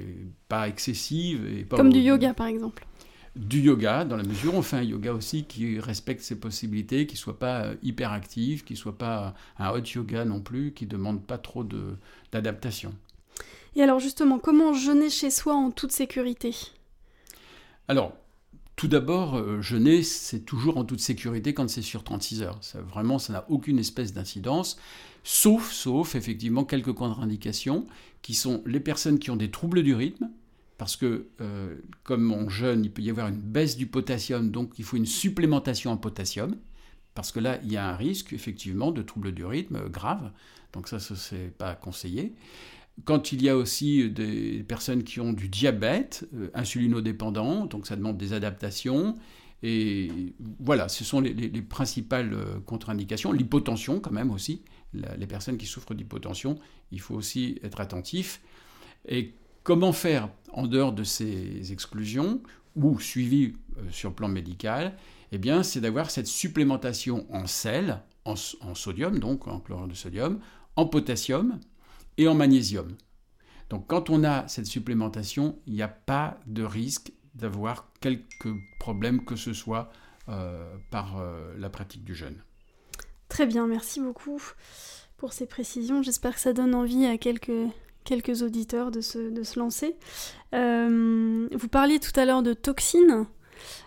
pas 0.48 0.68
excessive. 0.68 1.46
Et 1.46 1.64
pas 1.64 1.76
Comme 1.76 1.92
du 1.92 2.00
yoga 2.00 2.34
par 2.34 2.46
exemple. 2.46 2.86
Du 3.34 3.60
yoga, 3.60 4.04
dans 4.04 4.16
la 4.16 4.24
mesure 4.24 4.54
où 4.54 4.58
on 4.58 4.62
fait 4.62 4.76
un 4.76 4.82
yoga 4.82 5.14
aussi 5.14 5.44
qui 5.44 5.80
respecte 5.80 6.20
ses 6.20 6.38
possibilités, 6.38 7.06
qui 7.06 7.14
ne 7.14 7.18
soit 7.18 7.38
pas 7.38 7.62
euh, 7.62 7.74
hyper 7.82 8.12
actif, 8.12 8.64
qui 8.64 8.74
ne 8.74 8.78
soit 8.78 8.98
pas 8.98 9.34
un 9.58 9.70
hot 9.70 9.78
yoga 9.78 10.24
non 10.26 10.40
plus, 10.40 10.72
qui 10.72 10.84
ne 10.84 10.90
demande 10.90 11.24
pas 11.24 11.38
trop 11.38 11.64
d'adaptation. 12.30 12.94
Et 13.74 13.82
alors 13.82 14.00
justement, 14.00 14.38
comment 14.38 14.74
jeûner 14.74 15.08
chez 15.08 15.30
soi 15.30 15.54
en 15.54 15.70
toute 15.70 15.92
sécurité? 15.92 16.54
Alors, 17.88 18.12
tout 18.76 18.88
d'abord, 18.88 19.36
euh, 19.36 19.60
jeûner, 19.60 20.02
c'est 20.02 20.40
toujours 20.40 20.78
en 20.78 20.84
toute 20.84 21.00
sécurité 21.00 21.54
quand 21.54 21.68
c'est 21.68 21.82
sur 21.82 22.04
36 22.04 22.42
heures. 22.42 22.60
Vraiment, 22.90 23.18
ça 23.18 23.32
n'a 23.32 23.44
aucune 23.48 23.78
espèce 23.78 24.12
d'incidence, 24.12 24.76
sauf, 25.24 25.72
sauf 25.72 26.14
effectivement 26.14 26.64
quelques 26.64 26.92
contre-indications, 26.92 27.86
qui 28.22 28.34
sont 28.34 28.62
les 28.66 28.80
personnes 28.80 29.18
qui 29.18 29.30
ont 29.30 29.36
des 29.36 29.50
troubles 29.50 29.82
du 29.82 29.94
rythme, 29.94 30.30
parce 30.78 30.96
que 30.96 31.26
euh, 31.40 31.76
comme 32.02 32.32
on 32.32 32.48
jeûne, 32.48 32.84
il 32.84 32.90
peut 32.90 33.02
y 33.02 33.10
avoir 33.10 33.28
une 33.28 33.40
baisse 33.40 33.76
du 33.76 33.86
potassium, 33.86 34.50
donc 34.50 34.72
il 34.78 34.84
faut 34.84 34.96
une 34.96 35.06
supplémentation 35.06 35.92
en 35.92 35.96
potassium, 35.96 36.56
parce 37.14 37.30
que 37.30 37.40
là, 37.40 37.60
il 37.62 37.70
y 37.70 37.76
a 37.76 37.86
un 37.86 37.94
risque 37.94 38.32
effectivement 38.32 38.90
de 38.90 39.02
troubles 39.02 39.32
du 39.32 39.44
rythme 39.44 39.76
euh, 39.76 39.88
grave, 39.88 40.32
donc 40.72 40.88
ça, 40.88 40.98
ce 40.98 41.34
n'est 41.34 41.48
pas 41.48 41.74
conseillé. 41.74 42.34
Quand 43.04 43.32
il 43.32 43.42
y 43.42 43.48
a 43.48 43.56
aussi 43.56 44.10
des 44.10 44.62
personnes 44.62 45.02
qui 45.02 45.18
ont 45.20 45.32
du 45.32 45.48
diabète 45.48 46.28
euh, 46.34 46.50
insulinodépendant, 46.54 47.66
donc 47.66 47.86
ça 47.86 47.96
demande 47.96 48.18
des 48.18 48.32
adaptations. 48.32 49.16
Et 49.62 50.34
voilà, 50.60 50.88
ce 50.88 51.04
sont 51.04 51.20
les, 51.20 51.34
principales 51.62 52.34
euh, 52.34 52.60
contre-indications. 52.66 53.32
L'hypotension 53.32 54.00
quand 54.00 54.10
même 54.10 54.30
aussi. 54.30 54.62
les 54.92 55.26
personnes 55.26 55.56
qui 55.56 55.66
souffrent 55.66 55.94
d'hypotension, 55.94 56.58
il 56.90 57.00
faut 57.00 57.14
aussi 57.14 57.58
être 57.62 57.80
attentif. 57.80 58.40
Et 59.08 59.32
comment 59.62 59.92
faire 59.92 60.28
en 60.52 60.66
dehors 60.66 60.92
de 60.92 61.04
ces 61.04 61.72
exclusions 61.72 62.42
ou 62.76 63.00
suivi 63.00 63.54
euh, 63.78 63.82
sur 63.90 64.10
le 64.10 64.14
plan 64.14 64.28
médical? 64.28 64.94
Eh 65.32 65.38
bien, 65.38 65.62
c'est 65.62 65.80
d'avoir 65.80 66.10
cette 66.10 66.26
supplémentation 66.26 67.26
en 67.32 67.46
sel, 67.46 68.02
en, 68.26 68.34
en 68.60 68.74
sodium, 68.74 69.18
donc 69.18 69.48
en 69.48 69.60
chlorure 69.60 69.88
de 69.88 69.94
sodium, 69.94 70.40
en 70.76 70.86
potassium, 70.86 71.58
et 72.18 72.28
en 72.28 72.34
magnésium. 72.34 72.96
Donc 73.72 73.86
quand 73.86 74.10
on 74.10 74.22
a 74.22 74.46
cette 74.48 74.66
supplémentation, 74.66 75.58
il 75.66 75.72
n'y 75.72 75.82
a 75.82 75.88
pas 75.88 76.38
de 76.46 76.62
risque 76.62 77.12
d'avoir 77.34 77.90
quelques 78.00 78.54
problèmes 78.78 79.24
que 79.24 79.36
ce 79.36 79.54
soit 79.54 79.90
euh, 80.28 80.76
par 80.90 81.18
euh, 81.18 81.54
la 81.58 81.70
pratique 81.70 82.04
du 82.04 82.14
jeûne. 82.14 82.36
Très 83.28 83.46
bien, 83.46 83.66
merci 83.66 83.98
beaucoup 84.00 84.42
pour 85.16 85.32
ces 85.32 85.46
précisions. 85.46 86.02
J'espère 86.02 86.34
que 86.34 86.40
ça 86.40 86.52
donne 86.52 86.74
envie 86.74 87.06
à 87.06 87.16
quelques, 87.16 88.42
auditeurs 88.42 88.90
de 88.90 89.00
se, 89.00 89.30
de 89.30 89.42
se 89.42 89.58
lancer. 89.58 89.96
Euh, 90.54 91.48
vous 91.50 91.68
parliez 91.68 91.98
tout 91.98 92.12
à 92.20 92.26
l'heure 92.26 92.42
de 92.42 92.52
toxines. 92.52 93.26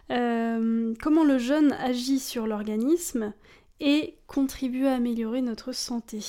comment 0.10 1.24
le 1.24 1.38
jeûne 1.38 1.74
agit 1.74 2.20
sur 2.20 2.48
l'organisme 2.48 3.34
et 3.80 4.18
contribue 4.26 4.88
à 4.88 4.96
améliorer 4.96 5.42
notre 5.42 5.74
santé? 5.74 6.22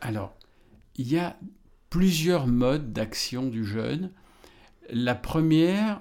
Alors, 0.00 0.36
il 0.96 1.08
y 1.08 1.18
a 1.18 1.38
plusieurs 1.90 2.46
modes 2.46 2.92
d'action 2.92 3.48
du 3.48 3.64
jeûne. 3.64 4.10
La 4.90 5.14
première, 5.14 6.00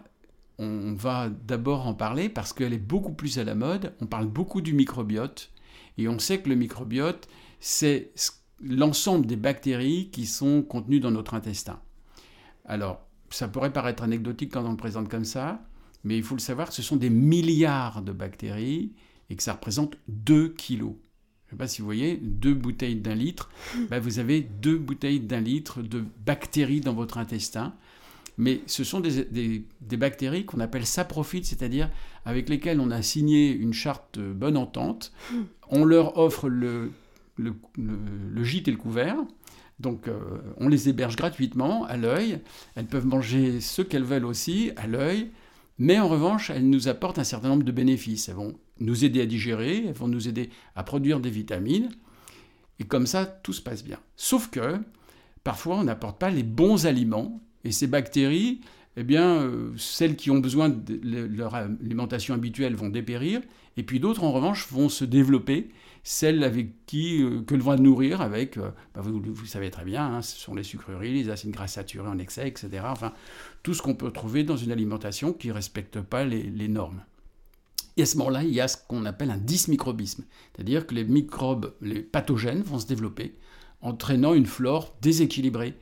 on 0.59 0.93
va 0.93 1.29
d'abord 1.29 1.87
en 1.87 1.93
parler 1.93 2.29
parce 2.29 2.53
qu'elle 2.53 2.73
est 2.73 2.77
beaucoup 2.77 3.13
plus 3.13 3.37
à 3.37 3.43
la 3.43 3.55
mode. 3.55 3.93
On 4.01 4.05
parle 4.05 4.27
beaucoup 4.27 4.61
du 4.61 4.73
microbiote 4.73 5.51
et 5.97 6.07
on 6.07 6.19
sait 6.19 6.41
que 6.41 6.49
le 6.49 6.55
microbiote, 6.55 7.27
c'est 7.59 8.11
l'ensemble 8.59 9.25
des 9.25 9.35
bactéries 9.35 10.09
qui 10.11 10.25
sont 10.25 10.61
contenues 10.61 10.99
dans 10.99 11.11
notre 11.11 11.33
intestin. 11.33 11.79
Alors, 12.65 13.05
ça 13.29 13.47
pourrait 13.47 13.73
paraître 13.73 14.03
anecdotique 14.03 14.53
quand 14.53 14.65
on 14.65 14.71
le 14.71 14.77
présente 14.77 15.09
comme 15.09 15.25
ça, 15.25 15.63
mais 16.03 16.17
il 16.17 16.23
faut 16.23 16.35
le 16.35 16.41
savoir, 16.41 16.71
ce 16.71 16.81
sont 16.81 16.95
des 16.95 17.09
milliards 17.09 18.01
de 18.01 18.11
bactéries 18.11 18.93
et 19.29 19.35
que 19.35 19.43
ça 19.43 19.53
représente 19.53 19.97
2 20.07 20.49
kilos 20.49 20.95
je 21.47 21.55
ne 21.55 21.57
sais 21.57 21.63
pas 21.63 21.67
si 21.67 21.81
vous 21.81 21.85
voyez, 21.85 22.17
deux 22.17 22.53
bouteilles 22.53 22.97
d'un 22.97 23.15
litre, 23.15 23.49
bah, 23.89 23.99
vous 23.99 24.19
avez 24.19 24.41
deux 24.41 24.77
bouteilles 24.77 25.21
d'un 25.21 25.39
litre 25.39 25.81
de 25.81 26.03
bactéries 26.25 26.81
dans 26.81 26.93
votre 26.93 27.17
intestin. 27.17 27.73
Mais 28.37 28.61
ce 28.67 28.83
sont 28.83 28.99
des, 28.99 29.63
bactéries 29.97 30.45
qu'on 30.45 30.59
appelle 30.59 30.85
saprophytes, 30.85 31.45
c'est-à-dire 31.45 31.89
avec 32.23 32.49
lesquelles 32.49 32.79
on 32.79 32.91
a 32.91 33.01
signé 33.01 33.49
une 33.51 33.73
charte 33.73 34.19
bonne 34.19 34.57
entente. 34.57 35.11
On 35.69 35.83
leur 35.83 36.17
offre 36.17 36.47
le, 36.47 36.93
le, 37.37 38.43
gîte 38.43 38.69
et 38.69 38.71
le 38.71 38.77
couvert. 38.77 39.17
Donc 39.81 40.07
euh, 40.07 40.17
on 40.55 40.69
les 40.69 40.87
héberge 40.87 41.17
gratuitement 41.17 41.83
à 41.83 41.97
l'œil. 41.97 42.39
Elles 42.75 42.85
peuvent 42.85 43.05
manger 43.05 43.59
ce 43.59 43.81
qu'elles 43.81 44.05
veulent 44.05 44.23
aussi 44.23 44.71
à 44.77 44.87
l'œil. 44.87 45.29
Mais 45.79 46.00
en 46.00 46.07
revanche, 46.07 46.50
elles 46.50 46.67
nous 46.67 46.88
apportent 46.88 47.19
un 47.19 47.24
certain 47.24 47.50
nombre 47.50 47.63
de 47.63 47.72
bénéfices. 47.72 48.29
Elles 48.29 48.36
vont 48.36 48.55
nous 48.79 49.05
aider 49.05 49.22
à 49.22 49.25
digérer, 49.25 49.86
elles 49.88 49.93
vont 49.93 50.07
nous 50.07 50.27
aider 50.27 50.50
à 50.75 50.84
produire 50.84 51.19
des 51.19 51.29
vitamines. 51.29 51.89
Et 52.79 52.84
comme 52.84 53.07
ça, 53.07 53.25
tout 53.25 53.53
se 53.53 53.62
passe 53.62 53.84
bien. 53.84 54.00
Sauf 54.15 54.50
que 54.50 54.79
parfois, 55.43 55.77
on 55.77 55.84
n'apporte 55.84 56.19
pas 56.19 56.29
les 56.29 56.43
bons 56.43 56.86
aliments. 56.86 57.41
Et 57.63 57.72
ces 57.72 57.88
bactéries, 57.88 58.62
eh 58.96 59.03
bien, 59.03 59.41
euh, 59.41 59.72
celles 59.77 60.15
qui 60.15 60.31
ont 60.31 60.39
besoin 60.39 60.69
de 60.69 61.00
leur 61.03 61.55
alimentation 61.55 62.34
habituelle 62.34 62.75
vont 62.75 62.89
dépérir. 62.89 63.41
Et 63.77 63.84
puis 63.84 64.00
d'autres, 64.00 64.24
en 64.24 64.31
revanche, 64.31 64.67
vont 64.72 64.89
se 64.89 65.05
développer. 65.05 65.69
Celles 66.09 66.43
avec 66.45 66.85
qui, 66.85 67.21
euh, 67.21 67.41
que 67.41 67.53
l'on 67.53 67.65
va 67.65 67.75
nourrir 67.75 68.21
avec, 68.21 68.57
euh, 68.57 68.71
bah, 68.95 69.01
vous, 69.01 69.45
savez 69.45 69.69
très 69.69 69.83
bien, 69.83 70.05
hein, 70.05 70.21
ce 70.21 70.37
sont 70.37 70.55
les 70.55 70.63
sucreries, 70.63 71.13
les 71.13 71.29
acides 71.29 71.51
gras 71.51 71.67
saturés 71.67 72.07
en 72.07 72.17
excès, 72.17 72.47
etc. 72.47 72.83
Enfin, 72.85 73.11
tout 73.61 73.73
ce 73.73 73.81
qu'on 73.81 73.93
peut 73.93 74.11
trouver 74.11 74.45
dans 74.45 74.55
une 74.55 74.71
alimentation 74.71 75.33
qui 75.33 75.49
ne 75.49 75.53
respecte 75.53 75.99
pas 75.99 76.23
les 76.23 76.67
normes. 76.69 77.03
Et 77.97 78.03
à 78.03 78.05
ce 78.05 78.15
moment-là, 78.19 78.43
il 78.43 78.53
y 78.53 78.61
a 78.61 78.69
ce 78.69 78.77
qu'on 78.87 79.05
appelle 79.05 79.31
un 79.31 79.37
dysmicrobisme, 79.37 80.23
c'est-à-dire 80.55 80.87
que 80.87 80.95
les 80.95 81.03
microbes, 81.03 81.73
les 81.81 82.03
pathogènes 82.03 82.61
vont 82.61 82.79
se 82.79 82.87
développer, 82.87 83.35
entraînant 83.81 84.33
une 84.33 84.45
flore 84.45 84.95
déséquilibrée. 85.01 85.73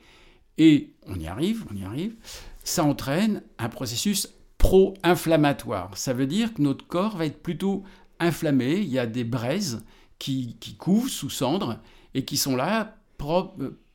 Et 0.58 0.94
on 1.06 1.20
y 1.20 1.28
arrive, 1.28 1.66
on 1.72 1.76
y 1.76 1.84
arrive, 1.84 2.16
ça 2.64 2.84
entraîne 2.84 3.44
un 3.60 3.70
processus 3.70 4.34
pro-inflammatoire. 4.58 5.96
Ça 5.98 6.14
veut 6.14 6.26
dire 6.26 6.54
que 6.54 6.62
notre 6.64 6.88
corps 6.88 7.18
va 7.18 7.26
être 7.28 7.44
plutôt 7.44 7.84
inflammé, 8.20 8.78
il 8.78 8.88
y 8.88 8.98
a 8.98 9.06
des 9.06 9.26
braises 9.26 9.84
qui, 10.20 10.58
couvent 10.78 11.08
sous 11.08 11.30
cendres 11.30 11.80
et 12.14 12.26
qui 12.26 12.38
sont 12.38 12.56
là, 12.56 12.98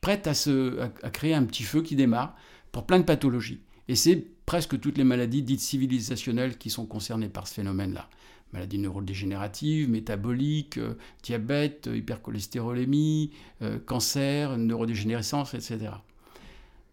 prêtes 0.01 0.27
à, 0.27 1.09
créer 1.09 1.33
un 1.33 1.43
petit 1.43 1.63
feu 1.63 1.81
qui 1.81 1.95
démarre 1.95 2.35
pour 2.71 2.85
plein 2.85 2.99
de 2.99 3.05
pathologies. 3.05 3.61
Et 3.87 3.95
c'est 3.95 4.25
presque 4.45 4.79
toutes 4.79 4.97
les 4.97 5.03
maladies 5.03 5.43
dites 5.43 5.59
civilisationnelles 5.59 6.57
qui 6.57 6.69
sont 6.69 6.85
concernées 6.85 7.29
par 7.29 7.47
ce 7.47 7.55
phénomène-là. 7.55 8.09
Maladies 8.53 8.79
neurodégénératives, 8.79 9.89
métaboliques, 9.89 10.77
euh, 10.77 10.97
diabète, 11.23 11.87
euh, 11.87 11.95
hypercholestérolémie, 11.95 13.31
euh, 13.61 13.79
cancer, 13.79 14.57
neurodégénérescence, 14.57 15.53
etc. 15.53 15.91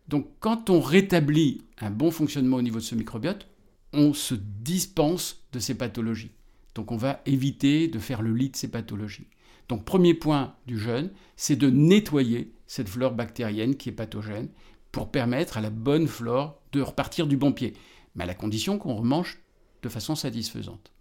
Donc 0.07 0.29
quand 0.39 0.71
on 0.71 0.81
rétablit 0.81 1.63
un 1.81 1.91
bon 1.91 2.13
fonctionnement 2.13 2.59
au 2.59 2.63
niveau 2.63 2.79
de 2.79 2.85
ce 2.85 2.95
microbiote, 2.95 3.49
on 3.93 4.15
se 4.15 4.35
dispense 4.35 5.43
de 5.53 5.59
ces 5.59 5.75
pathologies. 5.75 6.31
Donc 6.79 6.93
on 6.93 6.97
va 6.97 7.21
éviter 7.27 7.89
de 7.89 7.99
faire 7.99 8.23
le 8.23 8.33
lit 8.33 8.51
de 8.51 8.57
ces 8.57 8.71
pathologies. 8.71 9.27
Donc 9.69 9.85
premier 9.85 10.15
point 10.15 10.55
du 10.69 10.79
jeûne, 10.79 11.11
c'est 11.35 11.57
de 11.57 11.69
nettoyer 11.69 12.53
cette 12.69 12.89
flore 12.89 13.15
bactérienne 13.15 13.75
qui 13.75 13.89
est 13.89 13.93
pathogène 13.93 14.49
pour 14.93 15.11
permettre 15.11 15.59
à 15.59 15.61
la 15.61 15.71
bonne 15.71 16.07
flore 16.07 16.63
de 16.71 16.81
repartir 16.81 17.27
du 17.27 17.37
bon 17.37 17.51
pied, 17.51 17.75
mais 18.15 18.23
à 18.23 18.27
la 18.29 18.35
condition 18.37 18.79
qu'on 18.79 18.95
remange 18.95 19.41
de 19.83 19.89
façon 19.89 20.15
satisfaisante. 20.15 20.93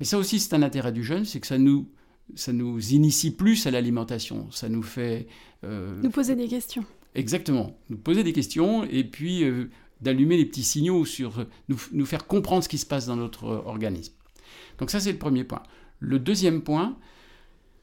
Mais 0.00 0.06
ça 0.06 0.18
aussi, 0.18 0.40
c'est 0.40 0.56
un 0.56 0.62
intérêt 0.62 0.90
du 0.90 1.04
jeûne, 1.04 1.24
c'est 1.24 1.38
que 1.38 1.46
ça 1.46 1.56
nous, 1.56 1.88
ça 2.34 2.52
nous 2.52 2.80
initie 2.92 3.30
plus 3.30 3.64
à 3.68 3.70
l'alimentation, 3.70 4.50
ça 4.50 4.68
nous 4.68 4.82
fait... 4.82 5.28
Euh, 5.62 6.02
nous 6.02 6.10
poser 6.10 6.34
des 6.34 6.48
questions. 6.48 6.84
Exactement, 7.14 7.78
nous 7.90 7.96
poser 7.96 8.24
des 8.24 8.32
questions 8.32 8.82
et 8.82 9.04
puis 9.04 9.44
euh, 9.44 9.70
d'allumer 10.00 10.36
les 10.36 10.46
petits 10.46 10.64
signaux 10.64 11.04
sur... 11.04 11.46
Nous, 11.68 11.80
nous 11.92 12.06
faire 12.06 12.26
comprendre 12.26 12.64
ce 12.64 12.68
qui 12.68 12.78
se 12.78 12.86
passe 12.86 13.06
dans 13.06 13.14
notre 13.14 13.44
organisme. 13.44 14.14
Donc 14.78 14.90
ça, 14.90 15.00
c'est 15.00 15.12
le 15.12 15.18
premier 15.18 15.44
point. 15.44 15.62
Le 16.00 16.18
deuxième 16.18 16.62
point, 16.62 16.96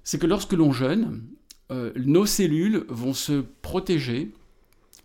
c'est 0.03 0.19
que 0.19 0.27
lorsque 0.27 0.53
l'on 0.53 0.71
jeûne, 0.71 1.23
euh, 1.71 1.91
nos 1.95 2.25
cellules 2.25 2.85
vont 2.89 3.13
se 3.13 3.43
protéger 3.61 4.33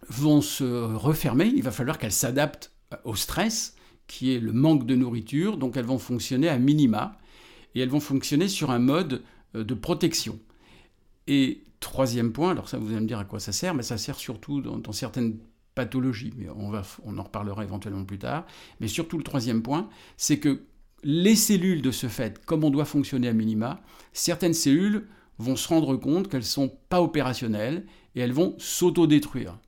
vont 0.08 0.40
se 0.40 0.64
refermer, 0.64 1.46
il 1.46 1.62
va 1.62 1.70
falloir 1.70 1.98
qu'elles 1.98 2.12
s'adaptent 2.12 2.72
au 3.04 3.14
stress, 3.14 3.76
qui 4.06 4.34
est 4.34 4.38
le 4.38 4.52
manque 4.52 4.86
de 4.86 4.94
nourriture, 4.94 5.56
donc 5.56 5.76
elles 5.76 5.84
vont 5.84 5.98
fonctionner 5.98 6.48
à 6.48 6.58
minima, 6.58 7.18
et 7.74 7.80
elles 7.80 7.88
vont 7.88 8.00
fonctionner 8.00 8.48
sur 8.48 8.70
un 8.70 8.78
mode 8.78 9.22
euh, 9.54 9.64
de 9.64 9.74
protection. 9.74 10.38
Et 11.26 11.64
troisième 11.80 12.32
point, 12.32 12.50
alors 12.50 12.68
ça 12.68 12.78
vous 12.78 12.88
allez 12.88 13.00
me 13.00 13.06
dire 13.06 13.18
à 13.18 13.24
quoi 13.24 13.40
ça 13.40 13.52
sert, 13.52 13.74
mais 13.74 13.82
ça 13.82 13.98
sert 13.98 14.16
surtout 14.16 14.60
dans, 14.60 14.92
certaines 14.92 15.38
pathologies, 15.74 16.32
mais 16.36 16.48
on, 16.50 16.70
va, 16.70 16.82
on 17.04 17.18
en 17.18 17.22
reparlera 17.22 17.64
éventuellement 17.64 18.04
plus 18.04 18.18
tard, 18.18 18.46
mais 18.80 18.88
surtout 18.88 19.18
le 19.18 19.24
troisième 19.24 19.62
point, 19.62 19.88
c'est 20.16 20.38
que 20.38 20.62
les 21.04 21.36
cellules 21.36 21.82
de 21.82 21.90
ce 21.90 22.08
fait, 22.08 22.44
comme 22.44 22.64
on 22.64 22.70
doit 22.70 22.86
fonctionner 22.86 23.28
à 23.28 23.32
minima, 23.32 23.82
certaines 24.12 24.54
cellules 24.54 25.06
vont 25.38 25.56
se 25.56 25.68
rendre 25.68 25.96
compte 25.96 26.28
qu'elles 26.28 26.40
ne 26.40 26.44
sont 26.44 26.72
pas 26.88 27.02
opérationnelles 27.02 27.84
et 28.14 28.20
elles 28.20 28.32
vont 28.32 28.54
s'autodétruire. 28.58 29.58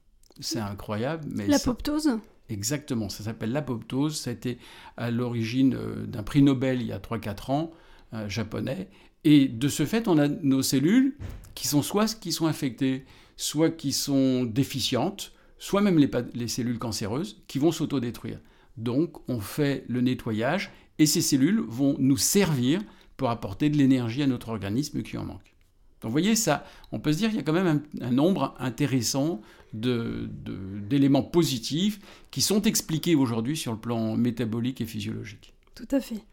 C'est 0.40 0.59
incroyable. 0.59 1.25
Mais 1.28 1.47
L'apoptose 1.47 2.19
Exactement, 2.49 3.09
ça 3.09 3.25
s'appelle 3.25 3.50
l'apoptose. 3.50 4.16
Ça 4.16 4.31
a 4.31 4.33
été 4.33 4.59
à 4.97 5.11
l'origine 5.11 5.75
euh, 5.75 6.07
d'un 6.07 6.23
prix 6.23 6.43
Nobel 6.43 6.81
il 6.81 6.87
y 6.87 6.93
a 6.93 6.99
3-4 6.99 7.50
ans, 7.50 7.71
euh, 8.14 8.28
japonais. 8.28 8.88
Et 9.25 9.49
de 9.49 9.69
ce 9.69 9.85
fait, 9.85 10.07
on 10.07 10.19
a 10.19 10.28
nos 10.28 10.62
cellules 10.62 11.16
qui 11.55 11.66
sont 11.66 11.83
soit 11.83 12.19
qui 12.19 12.31
sont 12.31 12.47
infectées, 12.47 13.05
soit 13.37 13.71
qui 13.71 13.93
sont 13.93 14.45
déficientes, 14.45 15.33
soit 15.59 15.81
même 15.81 15.99
les, 15.99 16.09
les 16.35 16.49
cellules 16.49 16.78
cancéreuses 16.78 17.43
qui 17.49 17.59
vont 17.59 17.73
s'autodétruire. 17.73 18.38
Donc, 18.77 19.29
on 19.29 19.40
fait 19.40 19.85
le 19.88 20.01
nettoyage 20.01 20.70
et 20.98 21.06
ces 21.06 21.20
cellules 21.20 21.61
vont 21.61 21.96
nous 21.98 22.16
servir 22.16 22.82
pour 23.16 23.30
apporter 23.30 23.70
de 23.70 23.76
l'énergie 23.76 24.22
à 24.22 24.26
notre 24.26 24.48
organisme 24.48 25.02
qui 25.02 25.16
en 25.16 25.24
manque. 25.24 25.54
Donc 26.02 26.11
vous 26.11 26.12
voyez, 26.12 26.37
ça, 26.37 26.64
on 26.92 27.00
peut 27.00 27.12
se 27.12 27.18
dire 27.18 27.28
qu'il 27.30 27.38
y 27.38 27.40
a 27.40 27.42
quand 27.42 27.52
même 27.52 27.82
un, 28.00 28.11
nombre 28.11 28.54
intéressant 28.59 29.40
d'éléments 29.72 31.22
de, 31.22 31.30
positifs 31.30 31.98
qui 32.30 32.42
sont 32.42 32.62
expliqués 32.62 33.14
aujourd'hui 33.14 33.56
sur 33.56 33.72
le 33.72 33.78
plan 33.78 34.16
métabolique 34.16 34.80
et 34.80 34.87
physiologique. 34.87 35.54
Tout 35.74 35.88
à 35.90 36.00
fait. 36.00 36.24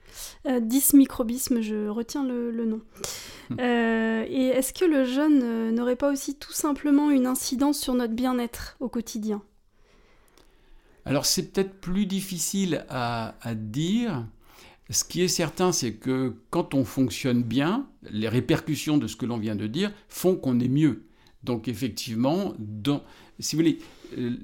Euh, 0.48 0.60
dysmicrobisme, 0.60 1.60
je 1.60 1.88
retiens 1.88 2.24
le, 2.26 2.66
nom. 2.66 2.82
Hum. 3.50 3.58
Euh, 3.60 4.26
et 4.28 4.48
est-ce 4.48 4.74
que 4.74 4.86
le 4.86 5.04
jeûne 5.04 5.42
euh, 5.44 5.72
n'aurait 5.72 5.98
pas 5.98 6.12
aussi 6.12 6.36
tout 6.36 6.54
simplement 6.54 7.10
une 7.10 7.26
incidence 7.26 7.80
sur 7.80 7.94
notre 7.94 8.14
bien-être 8.14 8.78
au 8.80 8.88
quotidien? 8.88 9.42
Alors 11.06 11.26
c'est 11.26 11.52
peut-être 11.52 11.82
plus 11.82 12.06
difficile 12.06 12.86
à, 12.90 13.36
à 13.42 13.56
dire. 13.56 14.26
Ce 14.90 15.04
qui 15.04 15.22
est 15.22 15.28
certain, 15.28 15.72
c'est 15.72 15.94
que 15.94 16.36
quand 16.50 16.74
on 16.74 16.84
fonctionne 16.84 17.42
bien, 17.42 17.88
les 18.10 18.28
répercussions 18.28 18.98
de 18.98 19.08
ce 19.08 19.16
que 19.16 19.26
l'on 19.26 19.38
vient 19.38 19.56
de 19.56 19.68
dire 19.68 19.92
font 20.08 20.36
qu'on 20.36 20.60
est 20.60 20.68
mieux. 20.68 21.06
Donc 21.44 21.68
effectivement, 21.68 22.54
si 23.40 23.56
vous 23.56 23.62
voulez, 23.62 23.80
euh, 24.18 24.36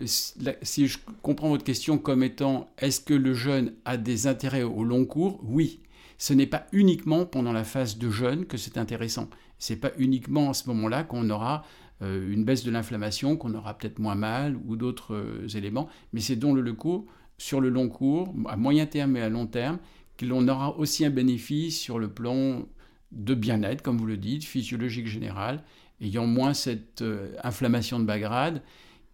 si 0.61 0.87
je 0.87 0.97
comprends 1.21 1.49
votre 1.49 1.63
question 1.63 1.97
comme 1.97 2.23
étant 2.23 2.69
est-ce 2.77 3.01
que 3.01 3.13
le 3.13 3.33
jeûne 3.33 3.73
a 3.85 3.97
des 3.97 4.27
intérêts 4.27 4.63
au 4.63 4.83
long 4.83 5.05
cours? 5.05 5.39
Oui. 5.43 5.81
Ce 6.17 6.33
n'est 6.33 6.47
pas 6.47 6.67
uniquement 6.73 7.25
pendant 7.25 7.53
la 7.53 7.63
phase 7.63 7.97
de 7.97 8.09
jeûne 8.09 8.45
que 8.45 8.57
c'est 8.57 8.77
intéressant. 8.77 9.29
Ce 9.57 9.71
n'est 9.71 9.79
pas 9.79 9.91
uniquement 9.97 10.49
à 10.49 10.53
ce 10.53 10.67
moment-là 10.67 11.03
qu'on 11.03 11.29
aura 11.29 11.63
euh, 12.01 12.31
une 12.31 12.43
baisse 12.43 12.63
de 12.63 12.71
l'inflammation, 12.71 13.37
qu'on 13.37 13.53
aura 13.53 13.77
peut-être 13.77 13.99
moins 13.99 14.15
mal 14.15 14.57
ou 14.65 14.75
d'autres 14.75 15.15
euh, 15.15 15.47
éléments, 15.55 15.87
mais 16.11 16.19
c'est 16.21 16.35
dans 16.35 16.53
le 16.53 16.73
cours, 16.73 17.05
sur 17.37 17.61
le 17.61 17.69
long 17.69 17.87
cours, 17.87 18.33
à 18.47 18.57
moyen 18.57 18.85
terme 18.85 19.15
et 19.15 19.21
à 19.21 19.29
long 19.29 19.47
terme, 19.47 19.79
l'on 20.25 20.47
aura 20.47 20.77
aussi 20.77 21.05
un 21.05 21.09
bénéfice 21.09 21.79
sur 21.79 21.99
le 21.99 22.09
plan 22.09 22.65
de 23.11 23.33
bien-être, 23.33 23.81
comme 23.81 23.97
vous 23.97 24.05
le 24.05 24.17
dites, 24.17 24.43
physiologique 24.43 25.07
général, 25.07 25.63
ayant 26.01 26.27
moins 26.27 26.53
cette 26.53 27.01
euh, 27.01 27.33
inflammation 27.43 27.99
de 27.99 28.05
bas 28.05 28.19
grade 28.19 28.61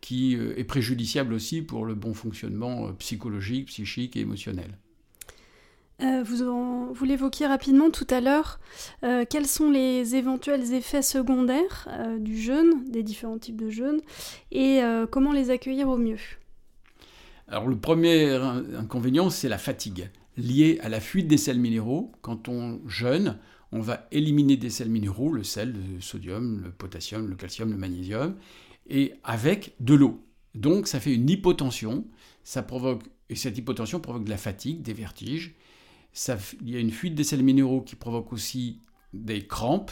qui 0.02 0.36
euh, 0.36 0.58
est 0.58 0.64
préjudiciable 0.64 1.34
aussi 1.34 1.62
pour 1.62 1.86
le 1.86 1.96
bon 1.96 2.14
fonctionnement 2.14 2.88
euh, 2.88 2.92
psychologique, 2.94 3.68
psychique 3.68 4.16
et 4.16 4.22
émotionnel. 4.22 4.78
vous, 6.00 6.94
vous 6.94 7.06
l'évoquiez 7.06 7.48
rapidement 7.48 7.90
tout 7.90 8.08
à 8.10 8.20
l'heure. 8.20 8.60
quels 9.02 9.48
sont 9.48 9.72
les 9.72 10.16
éventuels 10.16 10.74
effets 10.74 11.02
secondaires 11.02 11.88
du 12.20 12.38
jeûne, 12.38 12.84
des 12.90 13.02
différents 13.02 13.40
types 13.40 13.62
de 13.62 13.70
jeûne, 13.70 14.02
et 14.52 14.82
comment 15.10 15.32
les 15.32 15.52
accueillir 15.52 15.88
au 15.88 15.96
mieux? 15.96 16.20
Alors 17.48 17.66
le 17.68 17.78
premier 17.78 18.34
inconvénient, 18.78 19.30
c'est 19.30 19.48
la 19.48 19.58
fatigue 19.58 20.10
lié 20.38 20.80
à 20.82 20.90
la 20.90 21.00
fuite 21.00 21.28
des 21.28 21.38
sels 21.38 21.60
minéraux. 21.60 22.12
Quand 22.22 22.48
on 22.48 22.82
jeûne, 22.88 23.38
on 23.72 23.80
va 23.80 24.08
éliminer 24.12 24.58
des 24.58 24.70
sels 24.70 24.90
minéraux, 24.90 25.32
le 25.32 25.44
sel, 25.44 25.74
le 25.74 26.02
sodium, 26.02 26.62
le 26.64 26.72
potassium, 26.72 27.28
le 27.28 27.36
calcium, 27.36 27.72
le 27.72 27.78
magnésium, 27.78 28.36
et 28.88 29.14
avec 29.24 29.76
de 29.80 29.96
l'eau. 29.96 30.26
Donc 30.54 30.88
ça 30.88 31.00
fait 31.00 31.14
une 31.14 31.30
hypotension, 31.30 32.06
ça 32.44 32.64
provoque, 32.64 33.04
et 33.30 33.36
cette 33.36 33.58
hypotension 33.58 34.00
provoque 34.00 34.24
de 34.24 34.30
la 34.30 34.38
fatigue, 34.38 34.82
des 34.82 34.94
vertiges. 34.94 35.56
Il 36.62 36.70
y 36.70 36.78
a 36.78 36.80
une 36.80 36.92
fuite 36.92 37.16
des 37.16 37.24
sels 37.24 37.44
minéraux 37.44 37.82
qui 37.82 37.96
provoque 37.96 38.32
aussi 38.32 38.82
des 39.14 39.46
crampes. 39.46 39.92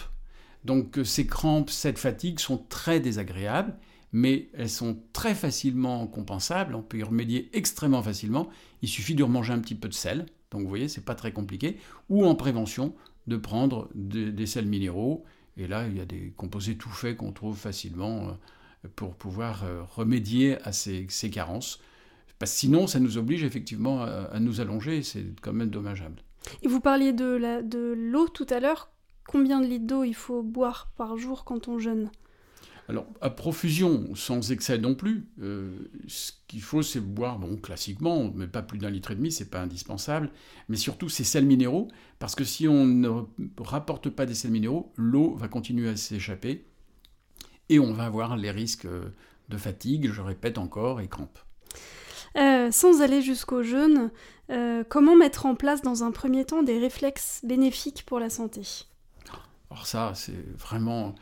Donc 0.64 1.00
ces 1.04 1.28
crampes, 1.28 1.70
cette 1.70 2.00
fatigue 2.00 2.40
sont 2.40 2.58
très 2.58 3.00
désagréables 3.02 3.76
mais 4.14 4.50
elles 4.54 4.70
sont 4.70 4.98
très 5.12 5.36
facilement 5.36 6.08
compensables, 6.08 6.76
on 6.76 6.84
peut 6.84 7.00
y 7.00 7.04
remédier 7.04 7.50
extrêmement 7.54 8.04
facilement, 8.04 8.48
il 8.82 8.88
suffit 8.88 9.16
de 9.16 9.24
remanger 9.24 9.54
un 9.54 9.60
petit 9.60 9.76
peu 9.76 9.90
de 9.90 9.94
sel, 9.94 10.28
donc 10.52 10.62
vous 10.62 10.70
voyez, 10.70 10.88
c'est 10.88 11.04
pas 11.04 11.16
très 11.16 11.34
compliqué, 11.34 11.78
ou 12.10 12.26
en 12.26 12.36
prévention, 12.36 12.94
de 13.26 13.38
prendre 13.38 13.90
des 13.96 14.46
sels 14.46 14.68
minéraux, 14.68 15.26
et 15.58 15.68
là, 15.68 15.88
il 15.88 15.98
y 15.98 16.02
a 16.02 16.06
des 16.06 16.34
composés 16.36 16.78
tout 16.78 16.90
faits 16.90 17.18
qu'on 17.18 17.32
trouve 17.32 17.58
facilement 17.58 18.28
euh, 18.28 18.90
pour 18.96 19.16
pouvoir 19.16 19.64
euh, 19.64 19.84
remédier 19.84 20.58
à 20.64 20.72
ces, 20.72 21.08
carences. 21.32 21.80
Parce 22.40 22.52
que 22.52 22.58
sinon, 22.58 22.88
ça 22.88 23.00
nous 23.00 23.18
oblige 23.18 23.44
effectivement 23.44 24.02
à, 24.02 24.40
nous 24.40 24.60
allonger, 24.60 25.04
c'est 25.04 25.26
quand 25.42 25.54
même 25.54 25.70
dommageable. 25.70 26.22
Et 26.62 26.68
vous 26.68 26.82
parliez 26.82 27.14
de 27.14 27.94
l'eau 27.96 28.28
tout 28.28 28.48
à 28.50 28.60
l'heure. 28.60 28.90
Combien 29.28 29.62
de 29.62 29.68
litres 29.68 29.88
d'eau 29.88 30.04
il 30.04 30.16
faut 30.16 30.44
boire 30.44 30.92
par 30.98 31.16
jour 31.18 31.46
quand 31.46 31.70
on 31.70 31.80
jeûne? 31.80 32.10
Alors, 32.90 33.08
à 33.22 33.30
profusion, 33.30 34.14
sans 34.14 34.52
excès 34.52 34.78
non 34.78 34.94
plus, 34.94 35.30
euh, 35.42 35.90
ce 36.08 36.34
qu'il 36.48 36.62
faut, 36.62 36.82
c'est 36.82 37.00
boire, 37.00 37.40
bon, 37.40 37.56
classiquement, 37.56 38.32
mais 38.36 38.48
pas 38.48 38.62
plus 38.62 38.78
d'un 38.78 38.90
litre 38.90 39.12
et 39.12 39.16
demi, 39.16 39.32
c'est 39.32 39.50
pas 39.50 39.62
indispensable, 39.62 40.30
mais 40.68 40.76
surtout 40.76 41.08
ces 41.08 41.24
sels 41.24 41.46
minéraux, 41.46 41.88
parce 42.20 42.36
que 42.36 42.44
si 42.44 42.68
on 42.68 42.86
ne 42.86 43.10
rapporte 43.58 44.10
pas 44.10 44.26
des 44.26 44.36
sels 44.36 44.52
minéraux, 44.52 44.92
l'eau 44.98 45.36
va 45.36 45.48
continuer 45.48 45.90
à 45.90 45.96
s'échapper, 45.96 46.66
et 47.70 47.80
on 47.80 47.94
va 47.94 48.04
avoir 48.04 48.36
les 48.36 48.52
risques 48.52 48.88
de 49.50 49.58
fatigue, 49.58 50.12
je 50.12 50.22
répète 50.22 50.58
encore, 50.58 51.00
et 51.00 51.08
crampes. 51.08 51.40
Euh, 52.36 52.70
sans 52.72 53.02
aller 53.02 53.22
jusqu'au 53.22 53.64
jeûne, 53.64 54.12
euh, 54.50 54.84
comment 54.90 55.16
mettre 55.16 55.46
en 55.46 55.56
place 55.56 55.82
dans 55.82 56.04
un 56.04 56.12
premier 56.12 56.44
temps 56.44 56.64
des 56.64 56.80
réflexes 56.80 57.42
bénéfiques 57.44 58.04
pour 58.06 58.20
la 58.20 58.30
santé? 58.30 58.62
Alors 59.74 59.88
ça, 59.88 60.14
c'est 60.16 60.46
vraiment... 60.58 61.16